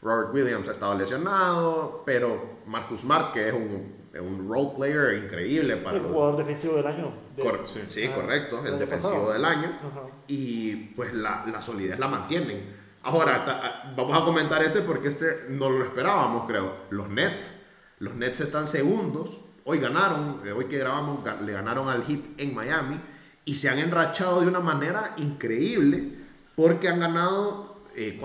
[0.02, 5.76] Robert Williams ha estado lesionado, pero Marcus Smart, que es un, un role player increíble
[5.78, 7.12] para el los- jugador defensivo del año.
[7.36, 7.82] de- Cor- Sí.
[7.90, 9.34] sí, Ah, correcto, el defensivo pasado.
[9.34, 9.78] del año.
[9.80, 10.02] Ajá.
[10.28, 12.86] Y pues la, la solidez la mantienen.
[13.04, 16.74] Ahora, vamos a comentar este porque este no lo esperábamos, creo.
[16.92, 17.62] Los Nets.
[18.00, 19.42] Los Nets están segundos.
[19.68, 23.00] Hoy ganaron, eh, hoy que grabamos, le ganaron al Heat en Miami
[23.46, 26.12] y se han enrachado de una manera increíble
[26.56, 27.82] porque han ganado.
[27.96, 28.22] Eh,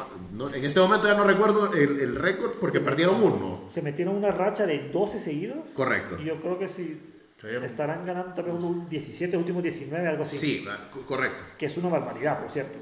[0.55, 3.65] en este momento ya no recuerdo el, récord porque perdieron uno.
[3.71, 5.59] Se metieron una racha de 12 seguidos.
[5.73, 6.19] Correcto.
[6.21, 7.01] Y yo creo que sí
[7.43, 10.37] Estarán ganando también unos 17, últimos 19, algo así.
[10.37, 10.69] Sí,
[11.07, 11.39] correcto.
[11.57, 12.79] Que es una barbaridad, por cierto.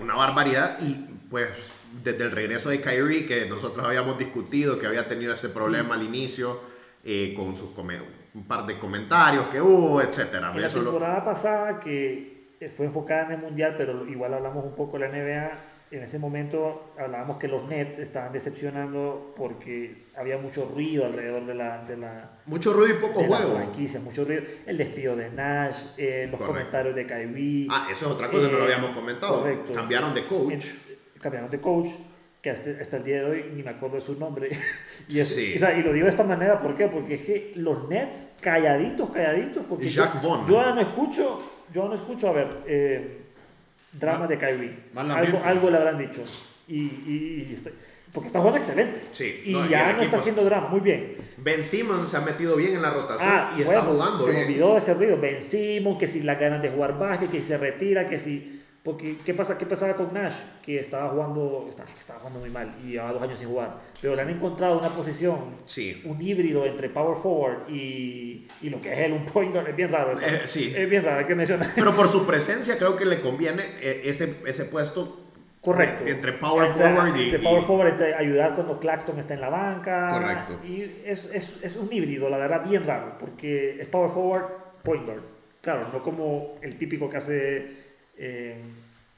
[0.00, 0.94] una barbaridad y
[1.30, 1.72] pues
[2.02, 6.02] desde el regreso de Kyrie, que nosotros habíamos discutido, que había tenido ese problema al
[6.02, 6.60] inicio,
[7.08, 10.52] eh, con sus un par de comentarios que hubo, etcétera.
[10.52, 14.98] En la temporada pasada, que fue enfocada en el Mundial, pero igual hablamos un poco
[14.98, 15.52] de la NBA,
[15.92, 21.54] en ese momento hablábamos que los Nets estaban decepcionando porque había mucho ruido alrededor de
[21.54, 21.84] la...
[21.84, 23.54] De la mucho ruido y poco juego.
[23.54, 24.42] franquicia, mucho ruido.
[24.66, 27.68] El despido de Nash, eh, los comentarios de Kyrie.
[27.70, 29.42] Ah, eso es otra cosa, que no lo eh, habíamos comentado.
[29.42, 29.72] Correcto.
[29.74, 30.66] Cambiaron de coach.
[31.20, 31.88] cambiaron de coach,
[32.46, 34.50] que hasta, el día de hoy ni me acuerdo de su nombre.
[35.08, 35.54] y, sí.
[35.56, 36.86] o sea, y lo digo de esta manera, ¿por qué?
[36.86, 40.04] Porque es que los Nets, calladitos, calladitos, porque y yo,
[40.46, 42.48] yo ahora no escucho, yo no escucho, a ver...
[42.66, 43.22] Eh,
[43.92, 44.78] drama de Kyrie.
[44.94, 46.22] Algo, algo le habrán dicho.
[46.68, 47.56] Y, y, y
[48.12, 49.00] porque está jugando excelente.
[49.12, 51.16] Sí, y ya no está haciendo drama, muy bien.
[51.38, 54.42] Ben Simmons se ha metido bien en la rotación ah, y está jugando se bien.
[54.42, 55.18] Me olvidó ese ruido.
[55.18, 58.55] Ben Simmons, que si la ganas de jugar básquet, que si se retira, que si
[58.86, 60.36] porque, ¿qué, pasa, ¿qué pasaba con Nash?
[60.64, 63.80] Que estaba jugando, estaba, estaba jugando muy mal y llevaba dos años sin jugar.
[64.00, 66.02] Pero le han encontrado una posición, sí.
[66.04, 69.68] un híbrido entre power forward y, y lo que es él, un point guard.
[69.70, 70.24] Es bien raro eso.
[70.24, 70.72] Eh, sí.
[70.74, 71.72] Es bien raro, hay que mencionar.
[71.74, 75.24] Pero por su presencia creo que le conviene eh, ese, ese puesto.
[75.60, 76.06] Correcto.
[76.06, 77.24] Entre power forward y.
[77.24, 80.10] Entre power forward, entre ayudar cuando Claxton está en la banca.
[80.12, 80.64] Correcto.
[80.64, 83.18] Y es, es, es un híbrido, la verdad, bien raro.
[83.18, 84.44] Porque es power forward,
[84.84, 85.22] point guard.
[85.60, 87.85] Claro, no como el típico que hace.
[88.16, 88.62] Eh,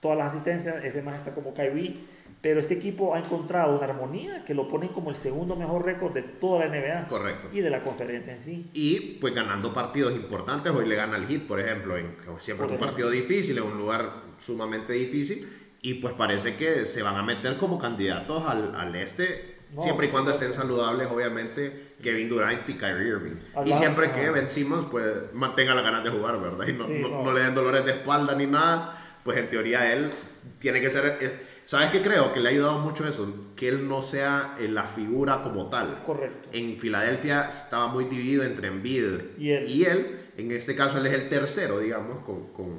[0.00, 1.94] todas las asistencias, ese más está como Kyrie,
[2.40, 6.14] pero este equipo ha encontrado una armonía que lo ponen como el segundo mejor récord
[6.14, 7.08] de toda la NBA.
[7.08, 7.48] Correcto.
[7.52, 8.70] Y de la conferencia en sí.
[8.72, 12.78] Y pues ganando partidos importantes, hoy le gana al Hit, por ejemplo, en siempre un
[12.78, 15.48] partido difícil, en un lugar sumamente difícil,
[15.82, 20.10] y pues parece que se van a meter como candidatos al, al este, siempre y
[20.10, 23.36] cuando estén saludables, obviamente, Kevin Durant y Kyrie Irving.
[23.66, 26.66] y siempre que Ben Simmons pues mantenga la ganas de jugar, ¿verdad?
[26.66, 30.10] Y no, no le den dolores de espalda ni nada pues en teoría él
[30.58, 31.58] tiene que ser...
[31.66, 32.32] ¿Sabes qué creo?
[32.32, 36.02] Que le ha ayudado mucho eso, que él no sea eh, la figura como tal.
[36.02, 36.48] Correcto.
[36.50, 39.04] En Filadelfia estaba muy dividido entre Embiid
[39.36, 39.68] y él.
[39.68, 40.18] y él.
[40.38, 42.78] En este caso él es el tercero, digamos, con, con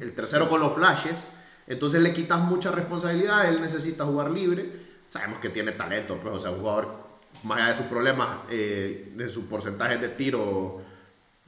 [0.00, 1.30] el, tercero con los flashes.
[1.66, 4.72] Entonces le quitas mucha responsabilidad, él necesita jugar libre.
[5.08, 7.06] Sabemos que tiene talento, pues, o sea, un jugador,
[7.44, 10.82] más allá de sus problemas, eh, de su porcentaje de tiro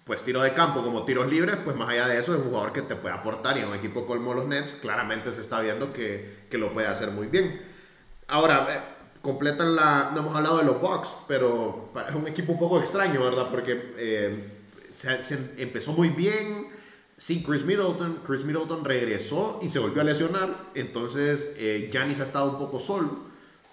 [0.09, 2.73] pues tiro de campo como tiros libres, pues más allá de eso es un jugador
[2.73, 5.93] que te puede aportar y en un equipo como los Nets claramente se está viendo
[5.93, 7.61] que, que lo puede hacer muy bien.
[8.27, 8.81] Ahora, eh,
[9.21, 13.23] completan la, no hemos hablado de los Bucks, pero es un equipo un poco extraño,
[13.23, 13.49] ¿verdad?
[13.51, 14.51] Porque eh,
[14.95, 16.69] se, empezó muy bien
[17.19, 21.49] sin Chris Middleton, Chris Middleton regresó y se volvió a lesionar, entonces
[21.91, 23.25] Giannis ha estado un poco solo,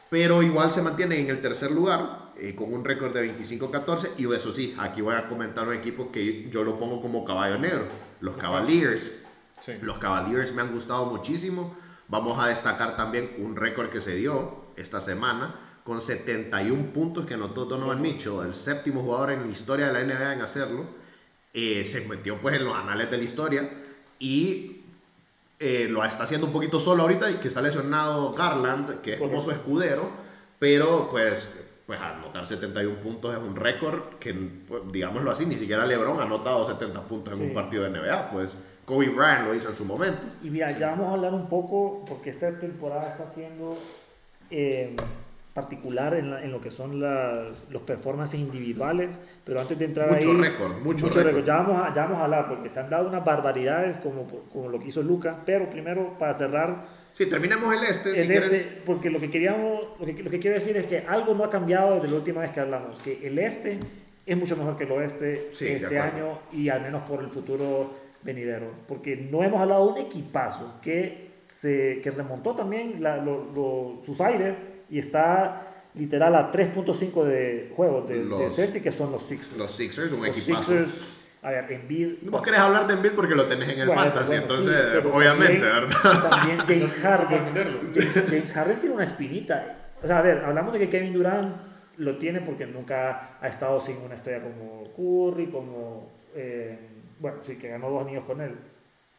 [0.09, 4.11] pero igual se mantiene en el tercer lugar eh, con un récord de 25-14.
[4.17, 7.57] Y eso sí, aquí voy a comentar un equipo que yo lo pongo como caballo
[7.57, 7.87] negro,
[8.21, 9.11] los Cavaliers.
[9.81, 11.75] Los Cavaliers me han gustado muchísimo.
[12.07, 17.35] Vamos a destacar también un récord que se dio esta semana con 71 puntos que
[17.35, 20.85] anotó Donovan Mitchell, el séptimo jugador en la historia de la NBA en hacerlo.
[21.53, 23.69] Eh, se metió pues en los anales de la historia
[24.19, 24.74] y
[25.59, 29.19] eh, lo está haciendo un poquito solo ahorita y que está lesionado Garland, que es
[29.19, 30.09] como su escudero,
[30.59, 35.85] pero pues pues anotar 71 puntos es un récord que, pues, digámoslo así, ni siquiera
[35.85, 39.69] LeBron ha anotado 70 puntos en un partido de NBA, pues Kobe Bryant lo hizo
[39.69, 40.21] en su momento.
[40.43, 43.77] Y mira, ya vamos a hablar un poco, porque esta temporada está siendo
[44.49, 44.95] eh,
[45.55, 50.31] particular en, en, lo que son las, los performances individuales, pero antes de entrar mucho
[50.31, 50.37] ahí...
[50.37, 53.07] Récord, mucho, mucho récord, Ya vamos, a, ya vamos a hablar, porque se han dado
[53.07, 57.85] unas barbaridades como, como lo que hizo Luca, pero primero, para cerrar Sí, terminemos el
[57.85, 58.21] este.
[58.21, 61.33] El este, porque lo que, queríamos, lo que, lo que quiero decir es que algo
[61.33, 63.79] no ha cambiado desde la última vez que hablamos, que el este
[64.25, 68.69] es mucho mejor que el oeste este año y al menos por el futuro venidero.
[68.85, 73.23] Porque no hemos hablado de un equipazo que, se, que remontó también la,
[74.03, 74.57] sus aires
[74.89, 79.57] y está literal a 3.5 de juegos de, los, de que son los Sixers.
[79.57, 80.73] Los Sixers, un equipazo.
[81.41, 82.27] A ver, Embiid...
[82.29, 86.29] Vos querés hablar de Embiid porque lo tenés en el fantasy, entonces, obviamente, ¿verdad?
[86.29, 87.41] También James Harden.
[88.27, 89.77] James, Harden tiene una espinita.
[90.01, 91.55] O sea, a ver, hablamos de que Kevin Durant
[91.97, 96.09] lo tiene porque nunca ha estado sin una estrella como Curry, como...
[96.35, 96.79] Eh,
[97.19, 98.55] bueno, sí, que ganó dos anillos con él.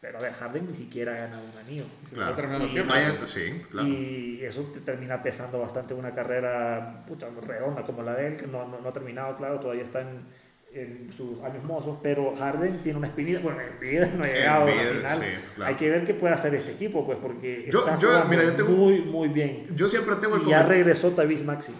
[0.01, 1.85] Pero ver, Harden ni siquiera ha ganado un anillo.
[2.05, 2.31] Se Claro.
[2.31, 2.93] está terminando el Y- tiempo.
[2.93, 3.89] Vaya- sí, claro.
[3.89, 8.47] Y eso te termina pesando bastante una carrera pucha, redonda como la de él, que
[8.47, 10.21] no, no, no ha terminado, claro, todavía está en,
[10.73, 14.63] en sus años mozos, pero Harden tiene una espinita, bueno, en vida no ha llegado
[14.63, 15.19] a la Embiid, final.
[15.19, 15.71] sí, claro.
[15.71, 18.45] Hay que ver qué puede hacer este equipo, pues, porque Yo- está yo- jugando mira,
[18.45, 19.67] yo tengo- muy, muy bien.
[19.75, 21.73] Yo siempre tengo el Y ya regresó Tavis Maxi.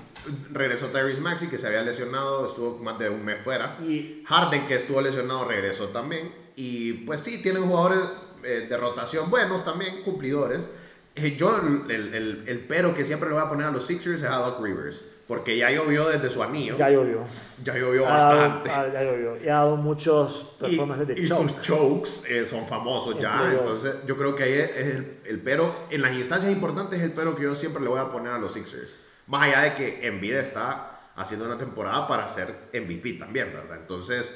[0.51, 3.77] Regresó Tyrese Maxey, que se había lesionado, estuvo más de un mes fuera.
[3.83, 6.46] Y Harden, que estuvo lesionado, regresó también.
[6.57, 8.01] Y pues sí, tienen jugadores
[8.43, 10.67] eh, de rotación buenos también, cumplidores.
[11.15, 11.51] Eh, yo,
[11.89, 14.37] el, el- el pero que siempre le voy a poner a los Sixers es a
[14.37, 15.05] Doc Rivers.
[15.27, 16.77] Porque ya llovió desde su anillo.
[16.77, 17.25] ya llovió.
[17.65, 18.71] Ya llovió dado- bastante.
[18.71, 19.37] ha- ya llovió.
[19.45, 21.49] Y ha dado muchos Y, performances de y choke.
[21.51, 23.37] sus chokes eh, son famosos En ya.
[23.39, 23.59] playoff.
[23.61, 25.75] Entonces, yo creo que ahí es el, el pero.
[25.91, 28.39] En las instancias importantes es el pero que yo siempre le voy a poner a
[28.39, 28.95] los Sixers.
[29.27, 33.79] Más allá de que Embiid está haciendo una temporada para ser MVP también, ¿verdad?
[33.81, 34.33] Entonces,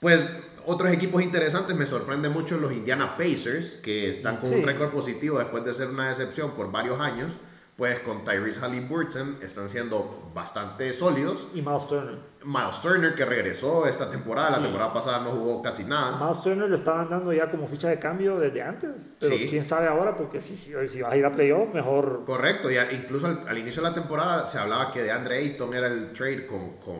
[0.00, 0.26] pues
[0.66, 4.56] otros equipos interesantes me sorprenden mucho los Indiana Pacers, que están con Sí.
[4.56, 7.32] un récord positivo después de ser una decepción por varios años.
[7.76, 11.48] Pues con Tyrese Halliburton están siendo bastante sólidos.
[11.54, 12.18] Y Miles Turner.
[12.44, 14.62] Miles Turner, que regresó esta temporada, la Sí.
[14.64, 16.18] temporada pasada no jugó casi nada.
[16.22, 18.90] Miles Turner lo estaban dando ya como ficha de cambio desde antes.
[19.18, 19.46] Pero Sí.
[19.48, 22.22] quién sabe ahora, porque si, si, si vas a ir a playoff, mejor.
[22.26, 25.72] Correcto, ya incluso al, al inicio de la temporada se hablaba que de Andre Ayton
[25.72, 26.98] era el trade con, con,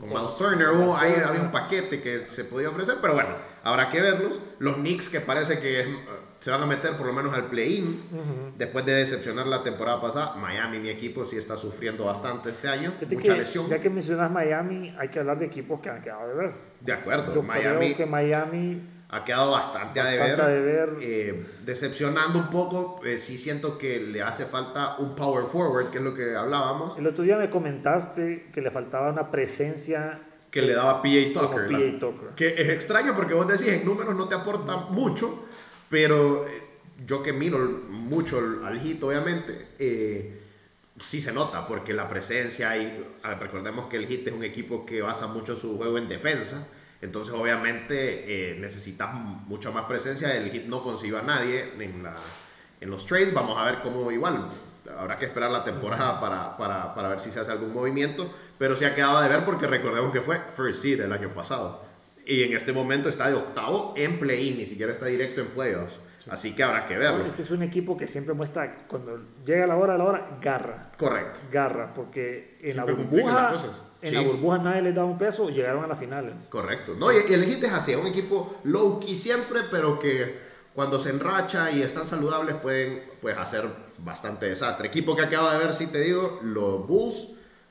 [0.00, 0.68] con Miles Turner.
[0.68, 3.30] Hubo- ahí había un paquete que se podía ofrecer, pero bueno,
[3.62, 4.40] habrá que verlos.
[4.58, 5.96] Los Knicks que parece que eh,
[6.40, 10.34] se van a meter por lo menos al play-in después de decepcionar la temporada pasada.
[10.36, 13.68] Miami, mi equipo, sí está sufriendo bastante este año, Fíjate mucha que, lesión.
[13.68, 16.52] Ya que mencionas Miami, hay que hablar de equipos que han quedado de ver.
[16.80, 20.40] De acuerdo, Yo Miami creo que Miami ha quedado bastante, a Bastante deber.
[20.40, 20.88] a deber.
[21.00, 25.98] Eh, decepcionando un poco, eh, sí siento que le hace falta un power forward, que
[25.98, 30.62] es lo que hablábamos, El otro día me comentaste que le faltaba una presencia que
[30.62, 31.70] le daba como Tucker.
[31.70, 32.28] La- Tucker.
[32.36, 35.46] Que es extraño porque vos decís, en números no te aporta mucho,
[35.88, 36.62] pero eh,
[37.06, 40.40] yo que miro mucho al Heat, obviamente, eh,
[41.00, 43.04] sí se nota porque la presencia y
[43.40, 46.66] recordemos que el Heat es un equipo que basa mucho su juego en defensa.
[47.04, 50.34] Entonces, obviamente, eh, necesitas mucha más presencia.
[50.34, 52.16] El Heat no consiguió a nadie en, la,
[52.80, 53.34] en los trades.
[53.34, 54.50] Vamos a ver cómo igual.
[54.98, 58.32] Habrá que esperar la temporada para, para, para ver si se hace algún movimiento.
[58.58, 61.84] Pero se ha quedado de ver porque recordemos que fue first seed el año pasado.
[62.26, 65.98] Y en este momento está de octavo en play-in, ni siquiera está directo en playoffs.
[66.30, 67.26] Así que habrá que verlo.
[67.26, 70.92] Este es un equipo que siempre muestra, cuando llega la hora, la hora, garra.
[70.96, 71.40] Correcto.
[71.52, 74.14] Garra, porque en Siempre la burbuja, las en Sí.
[74.14, 76.46] la burbuja nadie les daba un peso, llegaron a la final.
[76.48, 76.94] Correcto.
[76.98, 80.38] No, y, y el Heat es así, es un equipo low-key siempre, pero que
[80.74, 83.64] cuando se enracha y están saludables pueden pues, hacer
[83.98, 84.88] bastante desastre.
[84.88, 87.28] Equipo que acaba de ver, si te digo, los Bulls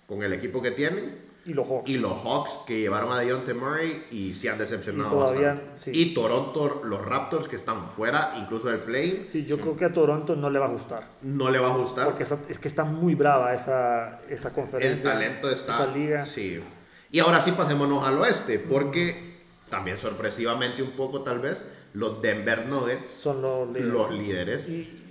[0.08, 1.90] con el equipo que tienen Y los Hawks.
[1.90, 5.72] y los Hawks que llevaron a Deontay Murray y se han decepcionado Y todavía, bastante.
[5.82, 5.92] sí.
[5.94, 9.92] Y Toronto, los Raptors que están fuera incluso del play, Sí, yo creo que a
[9.92, 11.10] Toronto no le va a gustar.
[11.22, 12.06] no le va a gustar.
[12.06, 15.12] Porque esa- es que está muy brava esa, esa el conferencia.
[15.12, 15.74] talento está.
[15.74, 16.26] Esa liga.
[16.26, 16.62] Sí.
[17.12, 19.34] Y ahora sí pasémonos al oeste, porque
[19.70, 23.92] también sorpresivamente un poco tal vez, los Denver Nuggets, Son los líderes.
[23.92, 24.68] los líderes.
[24.70, 25.03] Y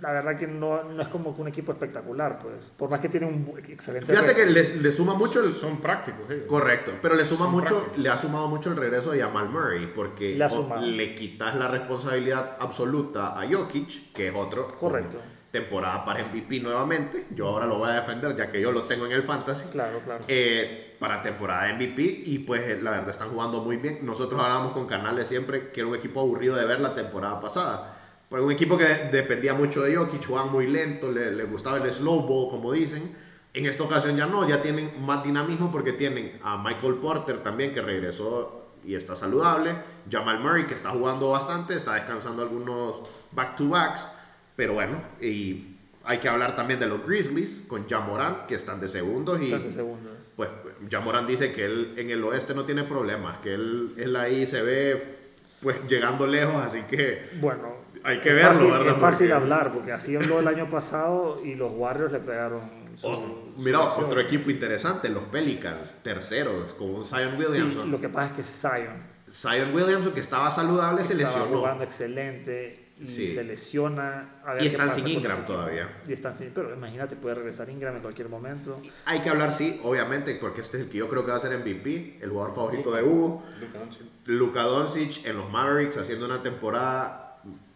[0.00, 2.70] la verdad que no, no es como que un equipo espectacular, pues.
[2.76, 4.06] Por más que tiene un excelente.
[4.06, 5.52] Fíjate que le, le suma mucho el...
[5.54, 6.44] Son prácticos ellos.
[6.46, 7.98] Correcto, pero le suma Son mucho, prácticos.
[7.98, 10.38] le ha sumado mucho el regreso de Jamal Murray, porque
[10.82, 15.18] Le quitas la responsabilidad absoluta a Jokic, que es otro Correcto.
[15.50, 17.26] temporada para MVP nuevamente.
[17.34, 19.66] Yo ahora lo voy a defender, ya que yo lo tengo en el fantasy.
[19.68, 20.24] Claro, claro.
[20.28, 24.00] eh, para temporada de MVP y pues eh, la verdad están jugando muy bien.
[24.02, 27.94] Nosotros hablábamos con Canales siempre que era un equipo aburrido de ver la temporada pasada.
[28.30, 31.92] Pero un equipo que dependía mucho de Jokic, jugaban muy lento, le, le gustaba el
[31.92, 33.14] slow ball, como dicen.
[33.54, 37.72] En esta ocasión ya no, ya tienen más dinamismo porque tienen a Michael Porter también
[37.72, 39.74] que regresó y está saludable.
[40.10, 44.08] Jamal Murray que está jugando bastante, está descansando algunos back-to-backs.
[44.54, 48.88] Pero bueno, y hay que hablar también de los Grizzlies con Jamorant que están de
[48.88, 50.12] segundos y de segundos.
[50.36, 50.48] pues
[50.90, 54.62] Jamoran dice que él en el oeste no tiene problemas, que él, él ahí se
[54.62, 55.16] ve
[55.60, 58.94] pues llegando lejos, así que Bueno, hay que es verlo, fácil, ¿verdad?
[58.94, 62.78] Es fácil Porque- hablar, porque habló el año pasado y los Warriors le pegaron.
[62.96, 63.14] su- Oh,
[63.56, 64.04] su mira, versión.
[64.06, 67.90] otro equipo interesante, los Pelicans, terceros, con un Zion Sí, Williamson.
[67.92, 71.58] lo que pasa es que Zion Zion Williamson, que estaba saludable, se estaba lesionó.
[71.60, 73.28] jugando excelente y Sí.
[73.28, 74.40] se lesiona.
[74.44, 76.00] A ver Y están sin Ingram todavía.
[76.08, 78.80] Y están sin, pero imagínate, puede regresar Ingram en cualquier momento.
[79.04, 81.40] Hay que hablar, sí, obviamente, porque este es el que yo creo que va a
[81.40, 83.44] ser MVP, el jugador favorito de Hugo.
[83.60, 84.02] Luka Doncic.
[84.26, 87.27] Luka Doncic en los Mavericks haciendo una temporada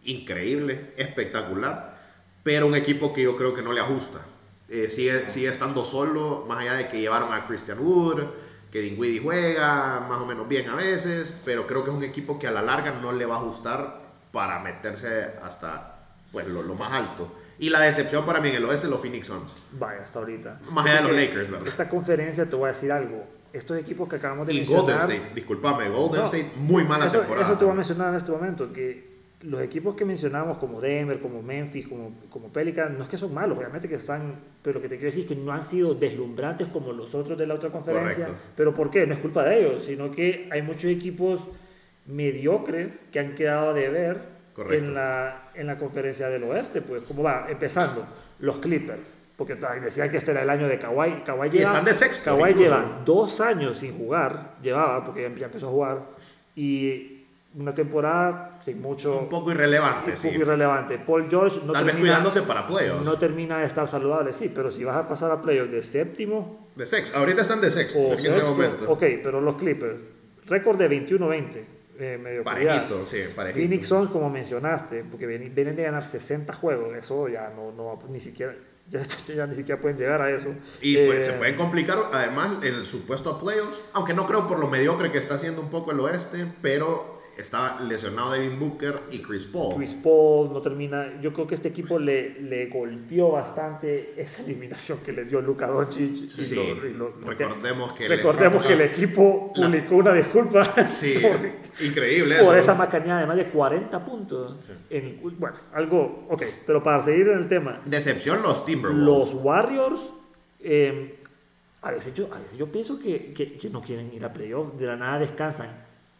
[0.05, 1.97] increíble, espectacular,
[2.43, 4.19] pero un equipo que yo creo que no le ajusta.
[4.69, 8.23] Eh, sigue, sigue estando solo, más allá de que llevaron a Christian Wood,
[8.71, 12.39] que Dinwiddie juega más o menos bien a veces, pero creo que es un equipo
[12.39, 16.73] que a la larga no le va a ajustar para meterse hasta pues, lo, lo
[16.73, 17.31] más alto.
[17.59, 19.55] Y la decepción para mí en el oeste los Phoenix Suns.
[19.73, 20.59] Vaya, hasta ahorita.
[20.71, 21.67] Más allá de los Lakers, ¿verdad?
[21.67, 23.27] Esta conferencia, te voy a decir algo.
[23.53, 24.81] Estos equipos que acabamos de Y mencionar...
[24.81, 27.45] Golden State, discúlpame, Golden No, State, muy mala eso, temporada.
[27.45, 29.12] Eso te voy a mencionar en este momento, que
[29.43, 33.33] los equipos que mencionamos como Denver, como Memphis, como, como Pelican, no es que son
[33.33, 35.93] malos, obviamente que están, pero lo que te quiero decir es que no han sido
[35.93, 38.25] deslumbrantes como los otros de la otra conferencia.
[38.27, 38.45] Correcto.
[38.55, 39.05] Pero ¿por qué?
[39.05, 41.41] No es culpa de ellos, sino que hay muchos equipos
[42.05, 44.21] mediocres que han quedado de ver
[44.53, 44.85] Correcto.
[44.85, 48.05] en la, en la conferencia del oeste, pues, como va, empezando,
[48.39, 49.17] los Clippers.
[49.35, 51.23] Porque decían que este era el año de Kawhi.
[51.25, 52.63] Kawhi Y lleva- están de sexto, Kawhi incluso.
[52.71, 56.01] lleva dos años sin jugar, llevaba, porque ya empezó a jugar,
[56.55, 57.12] y
[57.55, 60.27] una temporada sin mucho, Un poco irrelevante, un sí.
[60.29, 60.97] poco irrelevante.
[60.97, 63.05] Paul George no Tal vez termina, cuidándose para playoffs.
[63.05, 66.67] no termina de estar saludable, sí, pero si vas a pasar a playoffs de séptimo
[66.75, 67.17] De sexto.
[67.17, 68.91] Ahorita están de sexto o en este momento.
[68.91, 69.99] ok, pero los Clippers,
[70.47, 71.63] récord de 21-20,
[71.99, 73.59] eh, medio Parejito, sí, parejito.
[73.61, 78.19] Phoenix Suns, como mencionaste, porque vienen de ganar 60 juegos, eso ya no, no ni
[78.19, 78.55] siquiera,
[78.89, 79.01] ya,
[79.35, 80.47] ya ni siquiera pueden llegar a eso.
[80.81, 84.57] Y pues Eh, se pueden complicar además el supuesto a playoffs, aunque no creo por
[84.57, 89.19] lo mediocre que está haciendo un poco el oeste, pero está lesionado Devin Booker y
[89.19, 89.75] Chris Paul.
[89.77, 91.19] Chris Paul no termina.
[91.19, 95.67] Yo creo que este equipo le, le golpeó bastante esa eliminación que le dio Luka
[95.67, 96.11] Doncic.
[96.25, 98.07] y Sí, lo- y lo- recordemos que...
[98.07, 102.55] recordemos que el equipo La- publicó una disculpa Sí, por, increíble por eso.
[102.55, 104.71] esa macañada de más de 40 puntos.
[104.89, 106.27] En- bueno, algo.
[106.29, 109.05] Ok, pero para seguir en el tema, Decepción los Timberwolves.
[109.05, 110.13] los Warriors.
[110.59, 111.19] eh,
[111.81, 114.75] a, veces yo, a veces yo pienso que, que, que no quieren ir a playoff.
[114.75, 115.69] De la nada descansan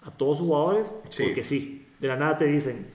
[0.05, 1.23] a todos sus jugadores Sí.
[1.23, 1.87] porque sí.
[1.99, 2.87] De la nada te dicen.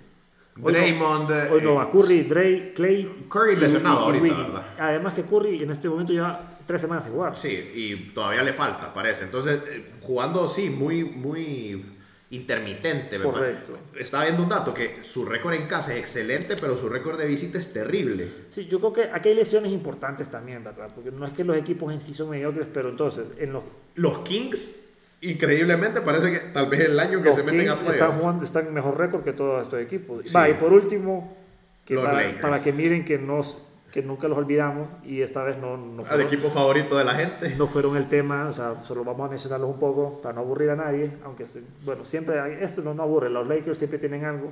[0.57, 1.31] hoy no- Draymond...
[1.31, 3.27] eh, Hoy no va Curry, Dre, Clay.
[3.29, 4.47] Curry lesionado ahorita, Wiggins.
[4.49, 4.67] ¿verdad?
[4.79, 7.37] Además que Curry en este momento lleva tres semanas sin jugar.
[7.37, 9.25] Sí, y todavía le falta, parece.
[9.25, 11.85] Entonces, eh, jugando, sí, muy, muy
[12.31, 13.19] intermitente.
[13.21, 13.79] Correcto.
[13.99, 17.27] Estaba viendo un dato que su récord en casa es excelente, pero su récord de
[17.27, 18.29] visita es terrible.
[18.51, 20.91] Sí, yo creo que aquí hay lesiones importantes también, ¿verdad?
[20.95, 23.63] Porque no es que los equipos en sí son mediocres, pero entonces en los,
[23.95, 24.88] Los Kings,
[25.21, 28.21] increíblemente, parece que tal vez el año que los se meten a Kings están playoffs.
[28.21, 30.23] jugando, están en mejor récord que todos estos equipos.
[30.25, 30.33] Sí.
[30.35, 31.37] Va, y por último,
[31.85, 32.41] que Los para, Lakers.
[32.41, 33.59] para que miren que, nos,
[33.91, 37.15] que nunca los olvidamos y esta vez no, no, Al fueron, equipo favorito de la
[37.15, 37.55] gente.
[37.57, 40.71] no fueron el tema, o sea, solo vamos a mencionarlos un poco para no aburrir
[40.71, 41.47] a nadie, aunque,
[41.85, 44.51] bueno, siempre, hay- esto no, no aburre, los Lakers siempre tienen algo.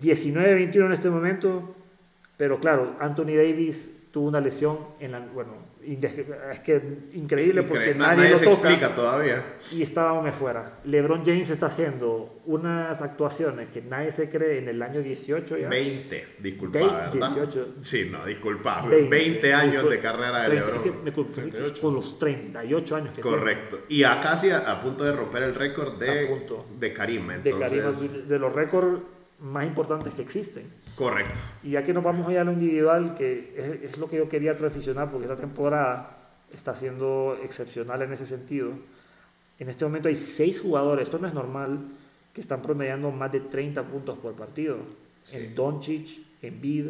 [0.00, 1.74] 19-21 en este momento,
[2.36, 6.80] pero claro, Anthony Davis tuvo una lesión en la, bueno, es que
[7.14, 9.42] increíble porque Incre- nadie, lo se toca explica todavía.
[9.72, 10.80] y estaba aún fuera.
[10.84, 15.68] LeBron James está haciendo unas actuaciones que nadie se cree en el año 18 ya.
[15.68, 17.12] 20, disculpa, Ve- ¿verdad?
[17.12, 17.68] 18.
[17.80, 18.86] Sí, no, disculpa.
[18.86, 19.08] 20.
[19.08, 20.76] 20, años de carrera de 30, LeBron.
[20.76, 21.80] es que me 38.
[21.82, 23.80] con los 38 años que Correcto.
[23.88, 26.28] Y a casi a, a punto de romper el récord de,
[26.78, 27.28] de Karim.
[27.28, 29.00] De Entonces, Karim de los récords
[29.40, 30.70] más importantes que existen.
[30.96, 31.38] correcto.
[31.62, 34.28] Y ya que nos vamos allá a lo individual, que es, es lo que yo
[34.28, 36.18] quería transicionar, porque esta temporada
[36.52, 38.72] está siendo excepcional en ese sentido.
[39.58, 41.80] En este momento hay seis jugadores, esto no es normal,
[42.34, 44.78] que están promediando más de 30 puntos por partido.
[45.32, 46.08] En Doncic,
[46.42, 46.86] Embiid,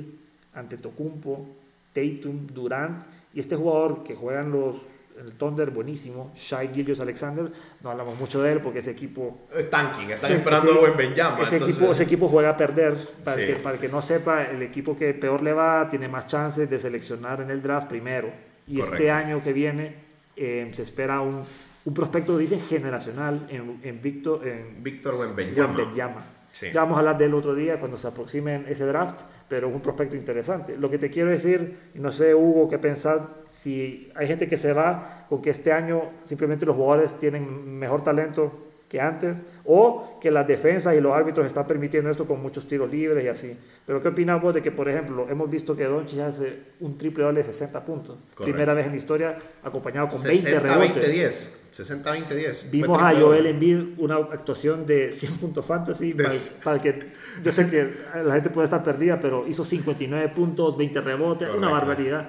[0.54, 1.46] Antetokounmpo,
[1.92, 3.02] Tatum, Durant
[3.34, 4.80] y este jugador que juega en los en
[5.20, 7.50] el Thunder buenísimo, Shai Gilgeous Alexander,
[7.82, 10.96] no hablamos mucho de él porque ese equipo Tanking, están Sí, esperando ese- a buen
[10.96, 11.42] Benjama.
[11.42, 12.96] ese, entonces- equipo, ese equipo juega a perder.
[13.24, 13.46] Para, Sí.
[13.46, 16.78] que, para que no sepa, el equipo que peor le va tiene más chances de
[16.78, 18.30] seleccionar en el draft primero.
[18.66, 19.14] Y este Correcto.
[19.14, 19.94] año que viene
[20.36, 21.42] eh, se espera un,
[21.84, 25.16] un prospecto, dicen, generacional en, en Víctor en Víctor.
[25.16, 26.24] Wembanyama.
[26.72, 29.80] Ya vamos a hablar del otro día cuando se aproxime ese draft, pero es un
[29.80, 30.76] prospecto interesante.
[30.76, 34.72] Lo que te quiero decir, no sé, Hugo, qué pensar, si hay gente que se
[34.72, 40.32] va con que este año simplemente los jugadores tienen mejor talento que antes, o que
[40.32, 43.56] las defensas y los árbitros están permitiendo esto con muchos tiros libres y así.
[43.86, 47.22] Pero ¿qué opinas vos de que, por ejemplo, hemos visto que Doncic hace un triple
[47.22, 48.16] doble de 60 puntos?
[48.16, 48.42] Correcto.
[48.44, 51.56] Primera vez en la historia, acompañado con 20 rebotes.
[51.72, 52.02] 60-20-10.
[52.04, 52.60] 60-20-10.
[52.62, 53.46] Fue Vimos a Joel.
[53.46, 57.12] Embiid una actuación de 100 puntos fantasy para, Des- para el que
[57.44, 61.68] yo sé que la gente puede estar perdida, pero hizo 59 puntos, 20 rebotes, una
[61.68, 61.86] Correcto.
[61.86, 62.28] barbaridad.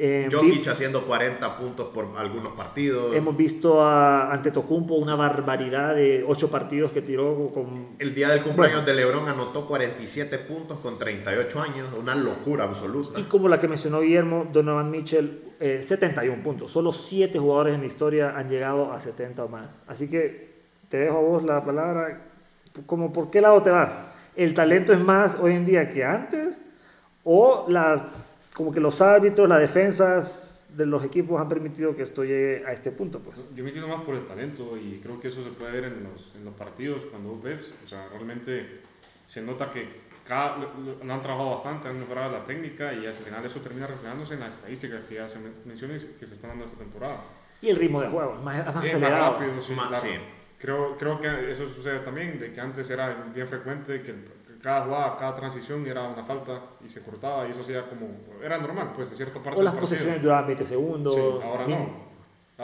[0.00, 3.16] Eh, Jokic vi- haciendo 40 puntos por algunos partidos.
[3.16, 8.40] hemos visto a Antetokounmpo una barbaridad de 8 partidos que tiró con El día del
[8.42, 11.88] cumpleaños de LeBron anotó 47 puntos con 38 años.
[11.98, 13.18] Una locura absoluta.
[13.18, 16.70] y como la que mencionó Guillermo, Donovan Mitchell, eh, 71 puntos.
[16.70, 19.80] Solo 7 jugadores en la historia han llegado a 70 o más.
[19.88, 20.48] Así que
[20.88, 22.20] te dejo a vos la palabra.
[22.86, 23.98] Como ¿Por qué lado te vas?
[24.36, 26.62] ¿El talento es más hoy en día que antes?
[27.24, 28.02] ¿O las,
[28.58, 32.72] como que los árbitros, las defensas de los equipos han permitido que esto llegue a
[32.72, 33.20] este punto?
[33.20, 33.36] Pues?
[33.54, 36.02] Yo me quedo más por el talento y creo que eso se puede ver en
[36.02, 37.80] los, en los partidos cuando vos ves.
[37.84, 38.80] O sea, realmente
[39.26, 39.86] se nota que
[40.26, 43.86] cada, lo, lo han trabajado bastante, han mejorado la técnica y al final eso termina
[43.86, 46.78] reflejándose en las estadísticas que ya se men- mencionó y que se están dando esta
[46.78, 47.20] temporada.
[47.62, 49.32] Y el ritmo de juego, más, más Es más acelerado.
[49.38, 50.02] rápido, sí, Más- claro.
[50.04, 50.10] sí.
[50.58, 54.37] Creo, creo que eso sucede también, de que antes era bien frecuente que, el- que
[54.62, 58.08] cada jugada, cada transición era una falta y se cortaba y eso hacía como,
[58.42, 61.14] era normal, pues de cierta parte O las posesiones duraban 20 segundos.
[61.14, 61.86] Sí, ahora mínimo.
[61.86, 62.08] no.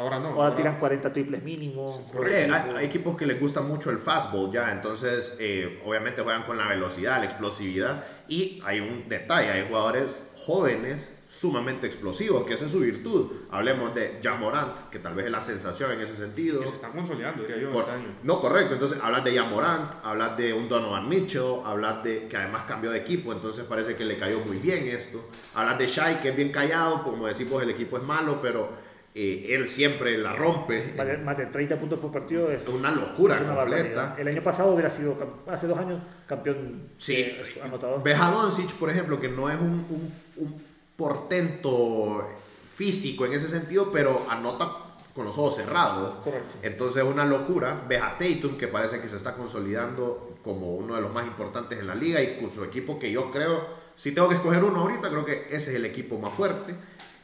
[0.00, 0.28] Ahora no.
[0.30, 1.88] Ahora tiran 40 triples mínimo.
[1.88, 2.54] Sí, por Eh, equipo.
[2.56, 6.58] hay, hay equipos que les gusta mucho el fastball ya, entonces eh, obviamente juegan con
[6.58, 12.66] la velocidad, la explosividad y hay un detalle, hay jugadores jóvenes sumamente explosivos, que esa
[12.66, 13.26] es su virtud.
[13.50, 16.60] Hablemos de Jamorant, que tal vez es la sensación en ese sentido.
[16.60, 18.08] que se están consolidando, diría yo, Cor- este año.
[18.22, 18.74] no, correcto.
[18.74, 22.98] Entonces, hablas de Jamorant, hablas de un Donovan Mitchell, hablas de que además cambió de
[22.98, 25.28] equipo, entonces parece que le cayó muy bien esto.
[25.54, 28.70] Hablas de Shai, que es bien callado, como decimos, el equipo es malo, pero
[29.16, 30.92] eh, él siempre la rompe.
[30.96, 33.82] Más de, más de 30 puntos por partido es Es una locura es una completa.
[33.82, 34.20] barbaridad.
[34.20, 35.16] El año pasado hubiera sido,
[35.48, 38.02] hace dos años, campeón Sí, eh, anotador.
[38.02, 42.28] ves a Doncic, por ejemplo, que no es un, un, un portento
[42.72, 46.16] físico en ese sentido, pero anota con los ojos cerrados.
[46.24, 46.58] Correcto.
[46.62, 47.84] Entonces es una locura.
[47.88, 51.78] Ves a Tatum, que parece que se está consolidando como uno de los más importantes
[51.78, 53.66] en la liga y con su equipo que yo creo,
[53.96, 56.74] si tengo que escoger uno ahorita, creo que ese es el equipo más fuerte.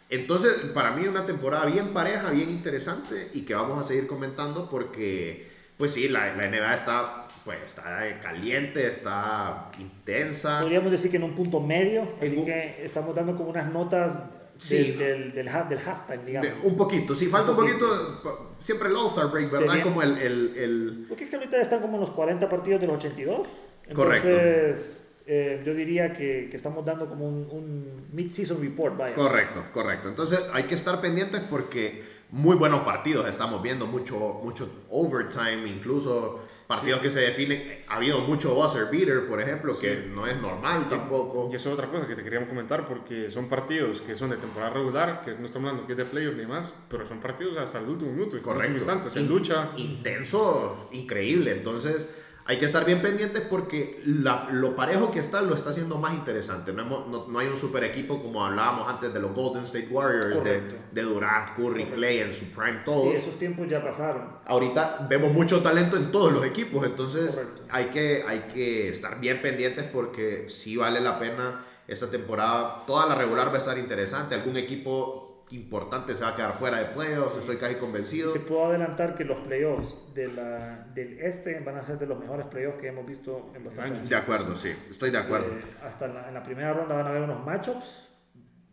[0.08, 4.68] Entonces, para mí una temporada bien pareja, bien interesante y que vamos a seguir comentando
[4.68, 5.50] porque,
[5.80, 10.60] pues sí, la, la NBA está, pues, está caliente, está intensa.
[10.60, 14.16] Podríamos decir que en un punto medio, así un- que estamos dando como unas notas
[14.58, 14.76] Sí.
[14.92, 16.50] del, del, del, del halftime, digamos.
[16.50, 19.68] De- un poquito, sí, falta un poquito, pa- siempre el All-Star Break, ¿verdad?
[19.68, 22.78] Sería- Como el, el, el- Porque es que ahorita están como en los 40 partidos
[22.80, 23.48] de los 82.
[23.94, 24.28] Correcto.
[24.28, 29.14] Entonces, eh, yo diría que, que estamos dando como un, un mid-season report, vaya.
[29.14, 30.08] Correcto, correcto.
[30.10, 36.40] Entonces hay que estar pendientes porque muy buenos partidos estamos viendo, mucho, mucho overtime, incluso
[36.66, 37.82] partidos que se definen.
[37.88, 41.48] Ha habido mucho buzzer beater, por ejemplo, que no es normal tampoco.
[41.50, 44.36] Y eso es otra cosa que te queríamos comentar, porque son partidos que son de
[44.36, 47.56] temporada regular, que no estamos hablando que es de playoffs ni más, pero son partidos
[47.56, 48.58] hasta el último minuto, Correcto.
[48.58, 49.70] último instante, se In- lucha.
[49.76, 51.52] Intensos, increíble.
[51.52, 52.08] Entonces
[52.50, 56.14] hay que estar bien pendientes porque la- lo parejo que está lo está haciendo más
[56.14, 56.72] interesante.
[56.72, 59.86] No, hemos- no- no hay un super equipo como hablábamos antes de los Golden State
[59.88, 61.94] Warriors, de, de Durant, Curry, Correcto.
[61.94, 63.12] Clay en su prime todos.
[63.12, 64.24] Sí, esos tiempos ya pasaron.
[64.46, 67.62] ahorita vemos mucho talento en todos los equipos, entonces Correcto.
[67.70, 72.82] hay que, hay que estar bien pendientes porque sí vale la pena esta temporada.
[72.86, 74.34] Toda la regular va a estar interesante.
[74.34, 78.32] Algún equipo importante se va a quedar fuera de playoffs, estoy casi convencido.
[78.32, 82.18] Te puedo adelantar que los playoffs de la, del este van a ser de los
[82.18, 84.08] mejores playoffs que hemos visto en bastante Años.
[84.08, 85.48] De acuerdo, sí, estoy de acuerdo.
[85.48, 88.08] Eh, hasta en la, en la primera ronda van a haber unos matchups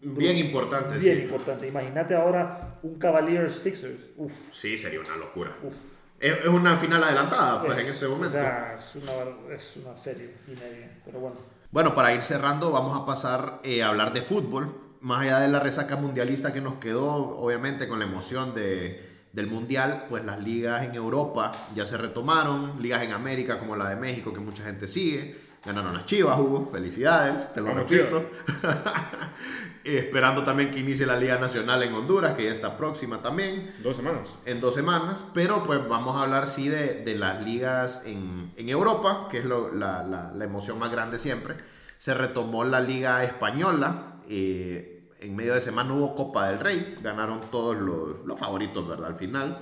[0.01, 1.23] bien importante, bien sí.
[1.23, 1.67] importantes.
[1.69, 3.99] Imagínate ahora un Cavaliers Sixers.
[4.15, 5.55] Uf, Sí, sería una locura.
[5.63, 5.73] uf.
[6.19, 8.31] Es, una final adelantada, pues, Es- en este o momento.
[8.33, 10.99] sea, es una, es una serie y media.
[11.05, 11.35] Pero bueno,
[11.69, 14.86] Bueno, para ir cerrando, vamos a pasar eh, a hablar de fútbol.
[15.07, 17.05] Más allá de la resaca mundialista que nos quedó,
[17.37, 19.01] obviamente con la emoción de,
[19.31, 22.81] del mundial, pues las ligas en Europa ya se retomaron.
[22.81, 25.47] Ligas en América como la de México, que mucha gente sigue.
[25.65, 26.69] Ganaron las chivas, Hugo.
[26.71, 28.29] Felicidades, te lo Vamos, repito.
[29.83, 33.95] Esperando también que inicie la Liga Nacional en Honduras, que ya está próxima también Dos
[33.95, 34.27] semanas.
[34.45, 38.67] en dos semanas, pero pues vamos a hablar sí de, de las ligas en, en
[38.69, 41.55] Europa, que es lo- la, la- la emoción más grande siempre.
[41.97, 47.41] Se retomó la liga española, eh, en medio de semana hubo Copa del Rey, ganaron
[47.51, 49.07] todos los, los favoritos, ¿verdad?
[49.07, 49.59] Al final.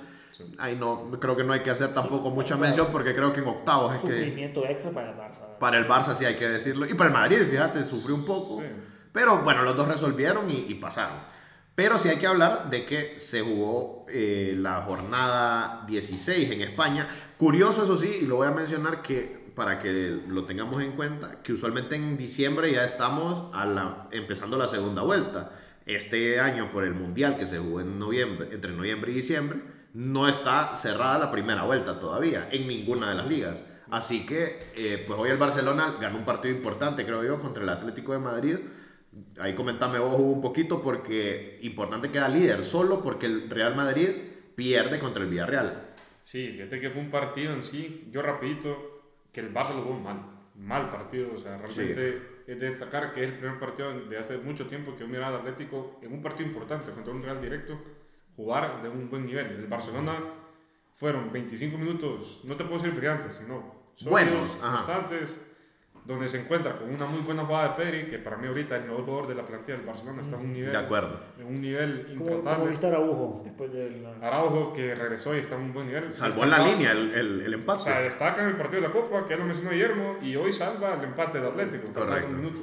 [0.58, 3.48] Ahí no, creo que no hay que hacer tampoco mucha mención porque creo que en
[3.48, 5.58] octavos es que sufrimiento extra para el Barça.
[5.60, 6.86] para el Barça sí hay que decirlo.
[6.86, 8.60] Y para el Madrid, fíjate, sufrió un poco.
[8.60, 8.66] Sí.
[9.14, 11.16] Pero bueno, los dos resolvieron y, y pasaron.
[11.76, 17.08] Pero sí hay que hablar de que se jugó eh, la jornada 16 en España.
[17.38, 21.42] Curioso, eso sí, y lo voy a mencionar que para que lo tengamos en cuenta,
[21.42, 25.52] que usualmente en diciembre ya estamos a la, empezando la segunda vuelta.
[25.86, 29.60] Este año, por el Mundial que se jugó en noviembre, entre noviembre y diciembre,
[29.94, 33.64] no está cerrada la primera vuelta todavía en ninguna de las ligas.
[33.90, 37.70] Así que, eh, pues hoy el Barcelona ganó un partido importante, creo yo, contra el
[37.70, 38.58] Atlético de Madrid.
[39.40, 44.10] Ahí comentame vos un poquito porque importante queda líder solo porque el Real Madrid
[44.56, 45.92] pierde contra el Villarreal.
[46.24, 48.95] Sí, fíjate que fue un partido en sí, yo rapidito,
[49.36, 50.18] que el Barça lo jugó mal,
[50.56, 54.38] mal partido, o sea, realmente es de destacar que es el primer partido de hace
[54.38, 57.78] mucho tiempo que yo miraba al Atlético en un partido importante contra un Real directo,
[58.38, 59.48] jugar de un buen nivel.
[59.48, 60.24] El Barcelona
[60.94, 63.76] fueron 25 minutos, no te puedo decir brillantes, sino
[64.06, 65.06] Buenos, ajá.
[66.06, 68.82] Donde se encuentra con una muy buena jugada de Pedri, que para mí ahorita es
[68.84, 71.20] el mejor jugador de la plantilla del Barcelona, está en un nivel, De acuerdo.
[71.40, 72.70] en un nivel ¿Cómo, cómo intratable.
[72.70, 74.06] viste a Araujo después del...
[74.22, 76.14] Araujo, que regresó y está en un buen nivel.
[76.14, 77.84] Salvó en la línea el, el, el O empate.
[77.86, 80.52] sea, destaca en el partido de la Copa, que ya lo mencionó Guillermo, y hoy
[80.54, 82.30] salva el empate de Atlético, faltando Correcto.
[82.30, 82.62] un minuto.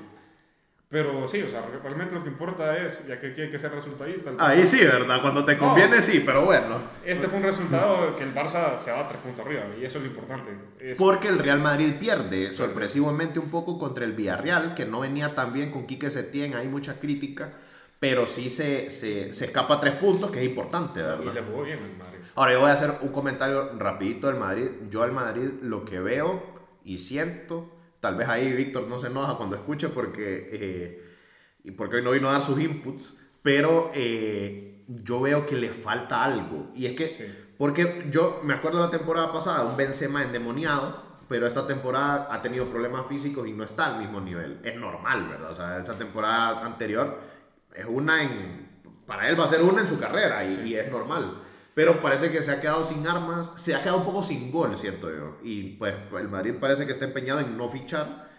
[0.93, 3.72] Pero sí, o sea, realmente lo que importa es, ya que aquí hay que ser
[3.72, 4.30] resultadista.
[4.38, 5.22] Ahí sí, ¿verdad?
[5.22, 6.76] Cuando te conviene, sí, pero bueno.
[7.03, 10.05] Este fue un resultado que el Barça se va tres puntos arriba, y eso es
[10.05, 10.51] lo importante.
[10.78, 15.34] Es- Porque el Real Madrid pierde sorpresivamente un poco contra el Villarreal, que no venía
[15.34, 17.55] tan bien con Quique Setién, hay mucha crítica,
[17.99, 21.32] pero sí se, se, se escapa a tres puntos, que es importante, y ¿verdad?
[21.32, 22.18] le jugó bien el Madrid.
[22.34, 24.68] Ahora yo voy a hacer un comentario rapidito del Madrid.
[24.90, 26.43] Yo al Madrid lo que veo
[26.84, 27.71] y siento,
[28.03, 31.14] tal vez ahí Víctor no se enoja cuando escuche porque, eh,
[31.64, 35.70] y porque hoy no vino a dar sus inputs, pero eh, yo veo que le
[35.70, 36.70] falta algo.
[36.74, 37.24] Y es que, Sí.
[37.57, 42.66] porque yo me acuerdo la temporada pasada, un Benzema endemoniado, pero esta temporada ha tenido
[42.66, 44.59] problemas físicos y no está al mismo nivel.
[44.64, 45.50] Es normal, ¿verdad?
[45.53, 47.20] O sea, esa temporada anterior
[47.74, 48.68] es una en...
[49.07, 51.38] Para él va a ser una en su carrera y, y es normal.
[51.74, 54.76] Pero parece que se ha quedado sin armas, se ha quedado un poco sin gol,
[54.76, 55.34] siento yo.
[55.42, 58.30] Y pues el Madrid parece que está empeñado en no fichar.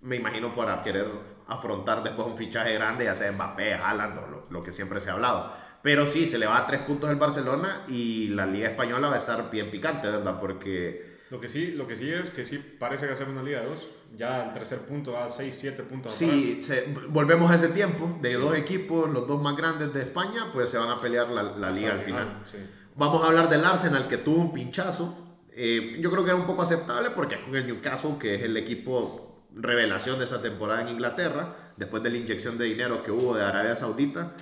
[0.00, 1.10] Me imagino para querer
[1.48, 5.10] afrontar después un fichaje grande, ya sea Mbappé, Haaland o lo, lo que siempre se
[5.10, 5.52] ha hablado.
[5.82, 9.14] Pero sí, se le va a tres puntos el Barcelona y la Liga Española va
[9.14, 10.38] a estar bien picante, ¿verdad?
[10.40, 13.60] Porque Lo que, sí, lo que sí es que sí parece que ser una liga
[13.60, 13.88] de dos.
[14.16, 18.18] Ya el tercer punto va a 6, 7 puntos Sí, se- volvemos a ese tiempo
[18.22, 21.70] de dos equipos, los dos más grandes de España, pues se van a pelear la,
[21.72, 22.40] liga al final.
[22.44, 22.58] sí.
[22.94, 25.38] Vamos a hablar del Arsenal que tuvo un pinchazo.
[25.52, 28.42] Eh, yo creo que era un poco aceptable porque es con el Newcastle, que es
[28.42, 33.10] el equipo revelación de esta temporada en Inglaterra, después de la inyección de dinero que
[33.10, 34.34] hubo de Arabia Saudita,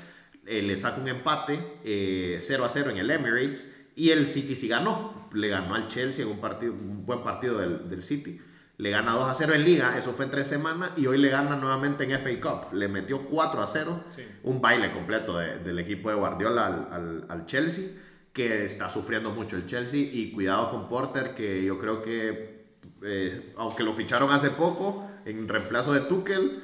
[0.46, 4.56] eh, le saca un empate eh, 0 a 0 en el Emirates y el City
[4.56, 5.28] sí ganó.
[5.32, 8.40] Le ganó al Chelsea en un, partido, un buen partido del, del City.
[8.76, 11.28] Le gana 2 a 0 en Liga, eso fue en tres semanas, y hoy le
[11.28, 12.72] gana nuevamente en FA Cup.
[12.74, 14.22] Le metió 4 a 0, Sí.
[14.42, 17.84] un baile completo de- del equipo de Guardiola al, al- al Chelsea,
[18.32, 20.00] que está sufriendo mucho el Chelsea.
[20.12, 22.64] Y cuidado con Porter, que yo creo que,
[23.02, 26.60] eh, aunque lo ficharon hace poco, en reemplazo de Tuchel,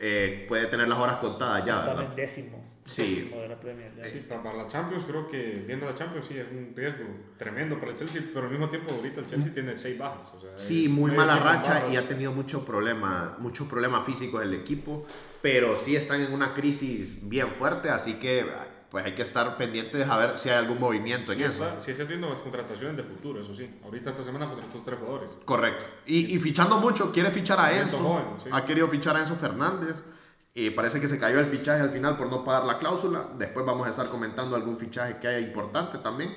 [0.00, 2.61] eh, puede tener las horas contadas ya, en décimo.
[2.84, 3.30] Sí.
[3.32, 3.92] de la Premier.
[3.96, 4.04] ya.
[4.10, 7.04] Sí, pa- para la Champions creo que viendo la Champions sí es un riesgo
[7.38, 10.32] tremendo para el Chelsea, pero al mismo tiempo ahorita el Chelsea tiene 6 bajas.
[10.34, 11.92] O sea, Sí, muy mala racha bajas.
[11.92, 15.06] y ha tenido mucho problema, muchos problemas físicos el equipo,
[15.40, 18.46] pero sí están en una crisis bien fuerte, así que
[18.90, 21.64] pues hay que estar pendientes a ver si hay algún movimiento en Sí, eso.
[21.66, 23.70] está, sí está haciendo las contrataciones de futuro, eso sí.
[23.84, 25.30] Ahorita esta semana contrató tres jugadores.
[25.46, 25.86] Correcto.
[26.04, 28.50] Y, y fichando mucho, quiere fichar a Enzo, joven, sí.
[28.52, 29.96] ha querido fichar a Enzo Fernández.
[30.54, 33.26] Y parece que se cayó el fichaje al final por no pagar la cláusula.
[33.38, 36.34] Después vamos a estar comentando algún fichaje que haya importante también.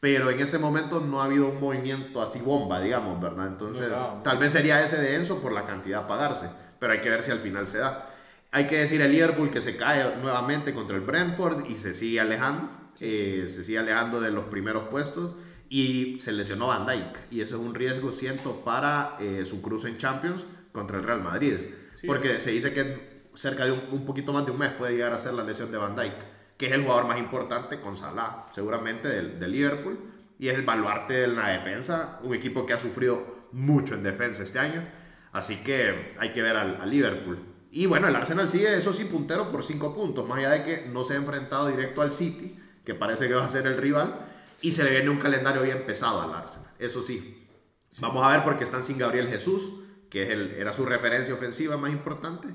[0.00, 3.48] Pero en este momento no ha habido un movimiento así bomba, digamos, ¿verdad?
[3.48, 3.88] Entonces,
[4.24, 6.48] tal vez sería ese de Enzo por la cantidad a pagarse.
[6.78, 8.08] Pero hay que ver si al final se da.
[8.50, 12.18] Hay que decir el Liverpool que se cae nuevamente contra el Brentford y se sigue
[12.18, 12.70] alejando.
[12.98, 15.32] eh, se sigue alejando de los primeros puestos.
[15.68, 17.18] Y se lesionó Van Dijk.
[17.30, 21.22] Y eso es un riesgo, siento, para eh, su cruce en Champions contra el Real
[21.22, 21.58] Madrid.
[21.94, 22.06] Sí.
[22.06, 25.12] Porque se dice que cerca de un, un poquito más de un mes puede llegar
[25.12, 26.14] a ser la lesión de Van Dijk,
[26.56, 29.98] que es el jugador más importante con Salah, seguramente del, del Liverpool.
[30.38, 34.42] Y es el baluarte de la defensa, un equipo que ha sufrido mucho en defensa
[34.42, 34.82] este año.
[35.32, 37.38] Así que hay que ver al, al Liverpool.
[37.70, 40.86] Y bueno, el Arsenal sigue, eso sí, puntero por 5 puntos, más allá de que
[40.88, 44.26] no se ha enfrentado directo al City, que parece que va a ser el rival,
[44.62, 46.70] y se le viene un calendario bien pesado al Arsenal.
[46.78, 47.36] Eso sí,
[48.00, 49.68] Vamos a ver porque están sin Gabriel Jesús,
[50.08, 52.46] que es el- era su referencia ofensiva más importante.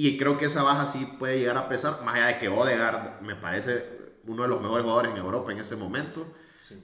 [0.00, 3.20] Y creo que esa baja sí puede llegar a pesar, más allá de que Odegaard
[3.20, 3.84] me parece
[4.28, 6.24] uno de los mejores jugadores en Europa en este momento.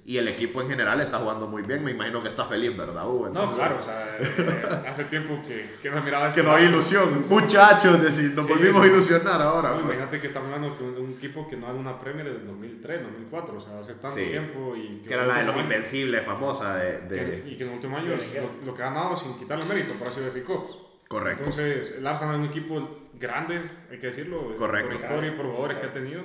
[0.07, 1.85] Y el equipo en general está jugando muy bien.
[1.85, 3.29] Me imagino que está feliz, ¿verdad, Hugo?
[3.29, 6.69] No, Entonces, claro, o sea, eh, hace tiempo que, que no miraba Que no había
[6.71, 7.27] ilusión.
[7.29, 9.69] Muchachos, decir, nos Sí, volvimos a ilusionar ahora.
[9.69, 9.85] No, pues.
[9.85, 13.03] imagínate que estamos hablando de un, de equipo que no haga una Premier desde 2003,
[13.05, 14.25] 2004, o sea, hace tanto Sí.
[14.27, 14.75] tiempo.
[14.75, 17.01] Y Que era la de los último año- invencibles, famosa de...
[17.03, 19.67] de- que- y que en los últimos años lo, lo que ha ganado sin quitarle
[19.67, 20.67] mérito, por así decirlo,
[21.09, 21.45] Correcto.
[21.45, 24.89] Entonces, el Arsenal es un equipo grande, hay que decirlo, Correcto.
[24.91, 26.23] por historia y por jugadores que ha tenido.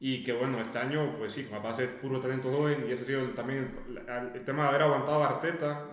[0.00, 2.86] Y que bueno, este año, pues sí, va a ser puro talento joven.
[2.88, 5.86] Y ese ha sido el- también el, el tema de haber aguantado a Arteta.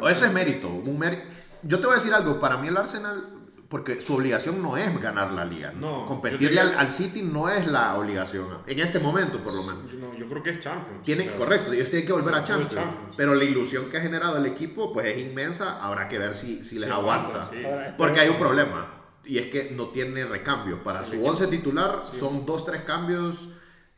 [0.00, 1.22] O ese es mérito, un mérito.
[1.62, 3.24] Yo te voy a decir algo, para mí el Arsenal,
[3.68, 5.72] porque su obligación no es ganar la liga.
[5.72, 9.54] No, Competirle yo al, diría- al City no es la obligación, en este momento por
[9.54, 9.84] lo menos.
[10.32, 11.02] Creo que es Champions.
[11.02, 13.14] O sea, correcto, ellos tienen que volver a Champions, Champions.
[13.16, 16.64] Pero la ilusión que ha generado el equipo pues es inmensa, habrá que ver si,
[16.64, 17.44] si les sí, aguanta.
[17.50, 17.62] sí.
[17.98, 20.82] Porque hay un problema, y es que no tiene recambio.
[20.82, 23.48] Para su 11 titular son dos, tres cambios.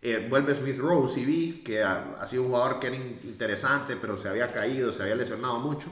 [0.03, 3.97] Eh, vuelve Smith Rowe, vi que ha, ha sido un jugador que era in- interesante,
[3.97, 5.89] pero se había caído, se había lesionado mucho.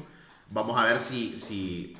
[0.50, 1.96] Vamos a ver si, si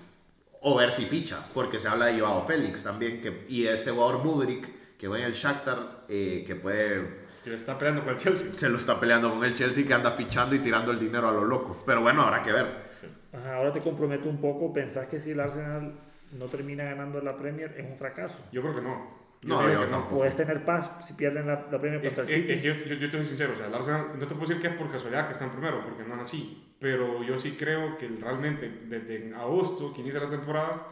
[0.61, 4.19] o ver si ficha, porque se habla de Joao Félix también, que, y este jugador
[4.23, 7.22] Mudrik, que va en el Shakhtar, eh, que puede...
[7.43, 8.53] Que lo está peleando con el Chelsea.
[8.55, 11.33] Se lo está peleando con el Chelsea, que anda fichando y tirando el dinero a
[11.33, 11.83] lo loco.
[11.85, 12.87] Pero bueno, habrá que ver.
[13.33, 15.93] Ajá, ahora te comprometo un poco, ¿pensás que si el Arsenal
[16.39, 18.39] no termina ganando la Premier es un fracaso?
[18.53, 19.23] Yo creo que no.
[19.45, 20.17] No, digo yo que tampoco.
[20.19, 22.53] Puedes tener paz si pierden la, la Premier Es- contra el es- City.
[22.53, 24.47] es que yo, yo, yo te soy sincero, o sea, el Arsenal, no te puedo
[24.47, 26.77] decir que es por casualidad que están primero, porque no es así.
[26.79, 30.87] Pero yo sí creo que realmente desde agosto, que inicia la temporada,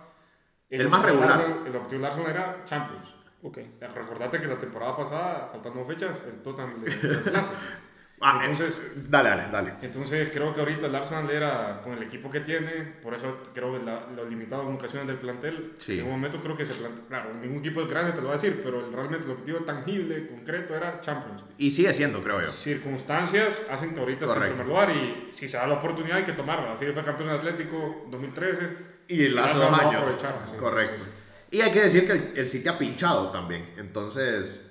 [0.69, 1.49] El más objetivo del regular.
[1.53, 3.15] Arsenal- el objetivo del Arsenal era Champions.
[3.43, 3.59] Ok.
[3.95, 7.53] Recordate que la temporada pasada, faltando fechas, el Tottenham le reemplaza.
[8.23, 9.75] Ah, Entonces, eh, dale, dale, dale.
[9.81, 13.73] entonces creo que ahorita el Arsenal era con el equipo que tiene, por eso creo
[13.73, 16.01] que la, los limitados en ocasiones del plantel, Sí.
[16.01, 18.33] en un momento creo que se plantea, claro, ningún equipo es grande te lo voy
[18.33, 21.45] a decir, pero el- realmente el objetivo tangible, concreto era Champions.
[21.57, 22.49] Y sigue siendo, creo yo.
[22.49, 26.25] Circunstancias hacen que ahorita esté en primer lugar y si se da la oportunidad hay
[26.25, 26.75] que tomarla.
[26.75, 28.69] Así fue campeón Atlético 2013.
[29.09, 30.19] Y el hace dos lo años.
[30.59, 31.05] Correcto.
[31.05, 31.11] Sí.
[31.51, 33.69] Y hay que decir que el, el City ha pinchado también.
[33.77, 34.71] Entonces,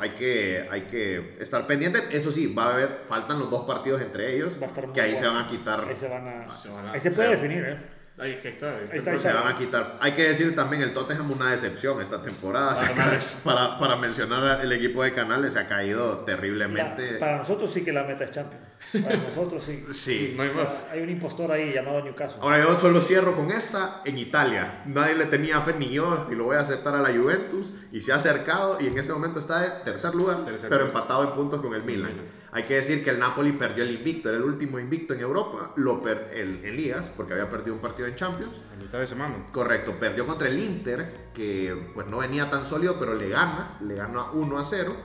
[0.00, 2.00] hay que, hay que estar pendiente.
[2.12, 4.56] Eso sí, va a haber, faltan los dos partidos entre ellos.
[4.60, 5.84] Va a estar muy que ahí se van a quitar.
[5.88, 6.50] Ahí se van a...
[6.50, 7.78] Se van a- ahí se puede se- definir, ¿eh?
[8.18, 8.78] Ahí ahí está.
[8.80, 9.96] este Ahí está, ahí Se van a quitar.
[10.00, 12.74] Hay que decir también el Tottenham una decepción esta temporada.
[12.86, 13.40] Canales.
[13.44, 17.14] para, para mencionar el equipo de Canales, se ha caído La- terriblemente.
[17.14, 18.62] para nosotros sí que la meta es Champions.
[19.02, 19.84] Para nosotros sí.
[19.92, 20.34] Sí.
[20.36, 20.88] No hay más.
[20.90, 22.38] Hay un impostor ahí llamado Newcastle.
[22.40, 24.82] Ahora yo solo cierro con esta en Italia.
[24.86, 28.00] Nadie le tenía fe ni yo y lo voy a aceptar a la Juventus y
[28.00, 31.30] se ha acercado y en ese momento está de tercer lugar, Tercer pero empatado en
[31.32, 32.12] puntos con el Milan.
[32.12, 32.24] Milan.
[32.52, 35.72] Hay que decir que el Napoli perdió el invicto, era el último invicto en Europa,
[35.76, 38.60] lo per el- en ligas porque había perdido un partido en Champions.
[38.76, 39.36] A mitad de semana.
[39.52, 43.94] Correcto, perdió contra el Inter, que pues no venía tan sólido, pero le gana, le
[43.94, 44.96] gana 1 a 0.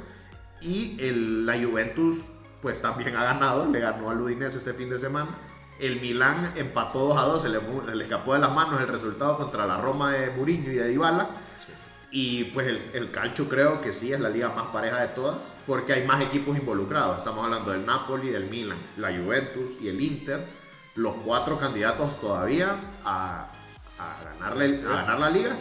[0.61, 2.25] Y el, la Juventus
[2.65, 5.29] pues también ha ganado, le ganó al Udinese este fin de semana.
[5.77, 8.87] El Milán empató 2 a 2, se le, se le escapó de las manos el
[8.87, 11.29] resultado contra la Roma de Mourinho y de Dybala.
[12.09, 15.53] Y pues el, el calcio creo que sí es la liga más pareja de todas,
[15.67, 17.17] porque hay más equipos involucrados.
[17.17, 20.43] Estamos hablando del Napoli, del Milan, la Juventus y el Inter,
[20.95, 23.51] los cuatro candidatos todavía a,
[23.99, 25.55] a ganarle, a ganar la liga,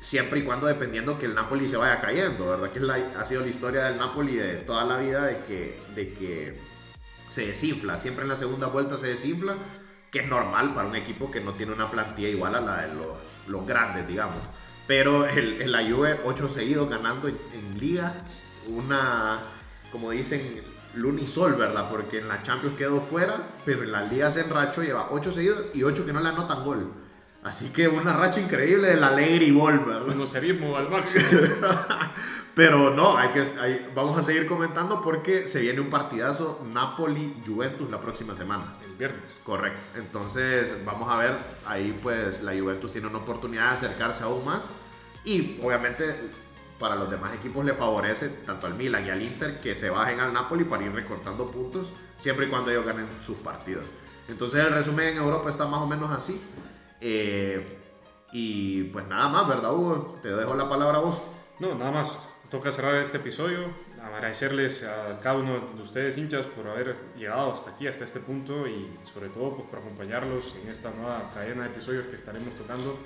[0.00, 2.70] siempre y cuando dependiendo que el Napoli se vaya cayendo, ¿verdad?
[2.70, 2.80] Que
[3.18, 6.60] ha sido la historia del Napoli de toda la vida de que, de que
[7.28, 9.54] se desinfla, siempre en la segunda vuelta se desinfla,
[10.10, 12.94] que es normal para un equipo que no tiene una plantilla igual a la de
[12.94, 14.38] los, grandes, digamos.
[14.86, 18.14] Pero el, el la Juve, 8 seguidos ganando en, en liga,
[18.68, 19.40] una,
[19.90, 20.62] como dicen,
[20.96, 21.88] lunisol, ¿verdad?
[21.90, 25.66] Porque en la Champions quedó fuera, pero en la liga se enrachó, lleva 8 seguidos
[25.74, 26.92] y 8 que no le anotan gol.
[27.46, 30.04] Así que una racha increíble del Alegri Ball, ¿verdad?
[30.08, 31.24] Conocerismo al máximo.
[32.56, 37.88] Pero no, hay que, hay- vamos a seguir comentando porque se viene un partidazo Napoli-Juventus
[37.88, 38.72] la próxima semana.
[38.84, 39.38] El viernes.
[39.44, 39.86] Correcto.
[39.94, 44.70] Entonces, vamos a ver, ahí pues la Juventus tiene una oportunidad de acercarse aún más.
[45.24, 46.16] Y obviamente
[46.80, 50.18] para los demás equipos le favorece tanto al Milan y al Inter que se bajen
[50.18, 53.84] al Napoli para ir recortando puntos siempre y cuando ellos ganen sus partidos.
[54.28, 56.40] Entonces el resumen en Europa está más o menos así.
[57.00, 57.78] Eh,
[58.32, 60.18] y pues nada más, ¿verdad Hugo?
[60.22, 61.22] Te dejo la palabra a vos.
[61.58, 62.28] No, nada más.
[62.50, 63.70] Toca cerrar este episodio.
[64.02, 68.68] Agradecerles a cada uno de ustedes, hinchas, por haber llegado hasta aquí, hasta este punto
[68.68, 72.98] y sobre todo pues, por acompañarlos en esta nueva cadena de episodios que estaremos tocando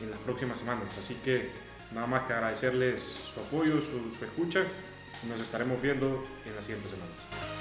[0.00, 0.96] en las próximas semanas.
[0.98, 1.50] Así que
[1.92, 4.62] nada más que agradecerles su apoyo, su, su escucha.
[5.28, 7.55] Nos estaremos viendo en las siguientes semanas.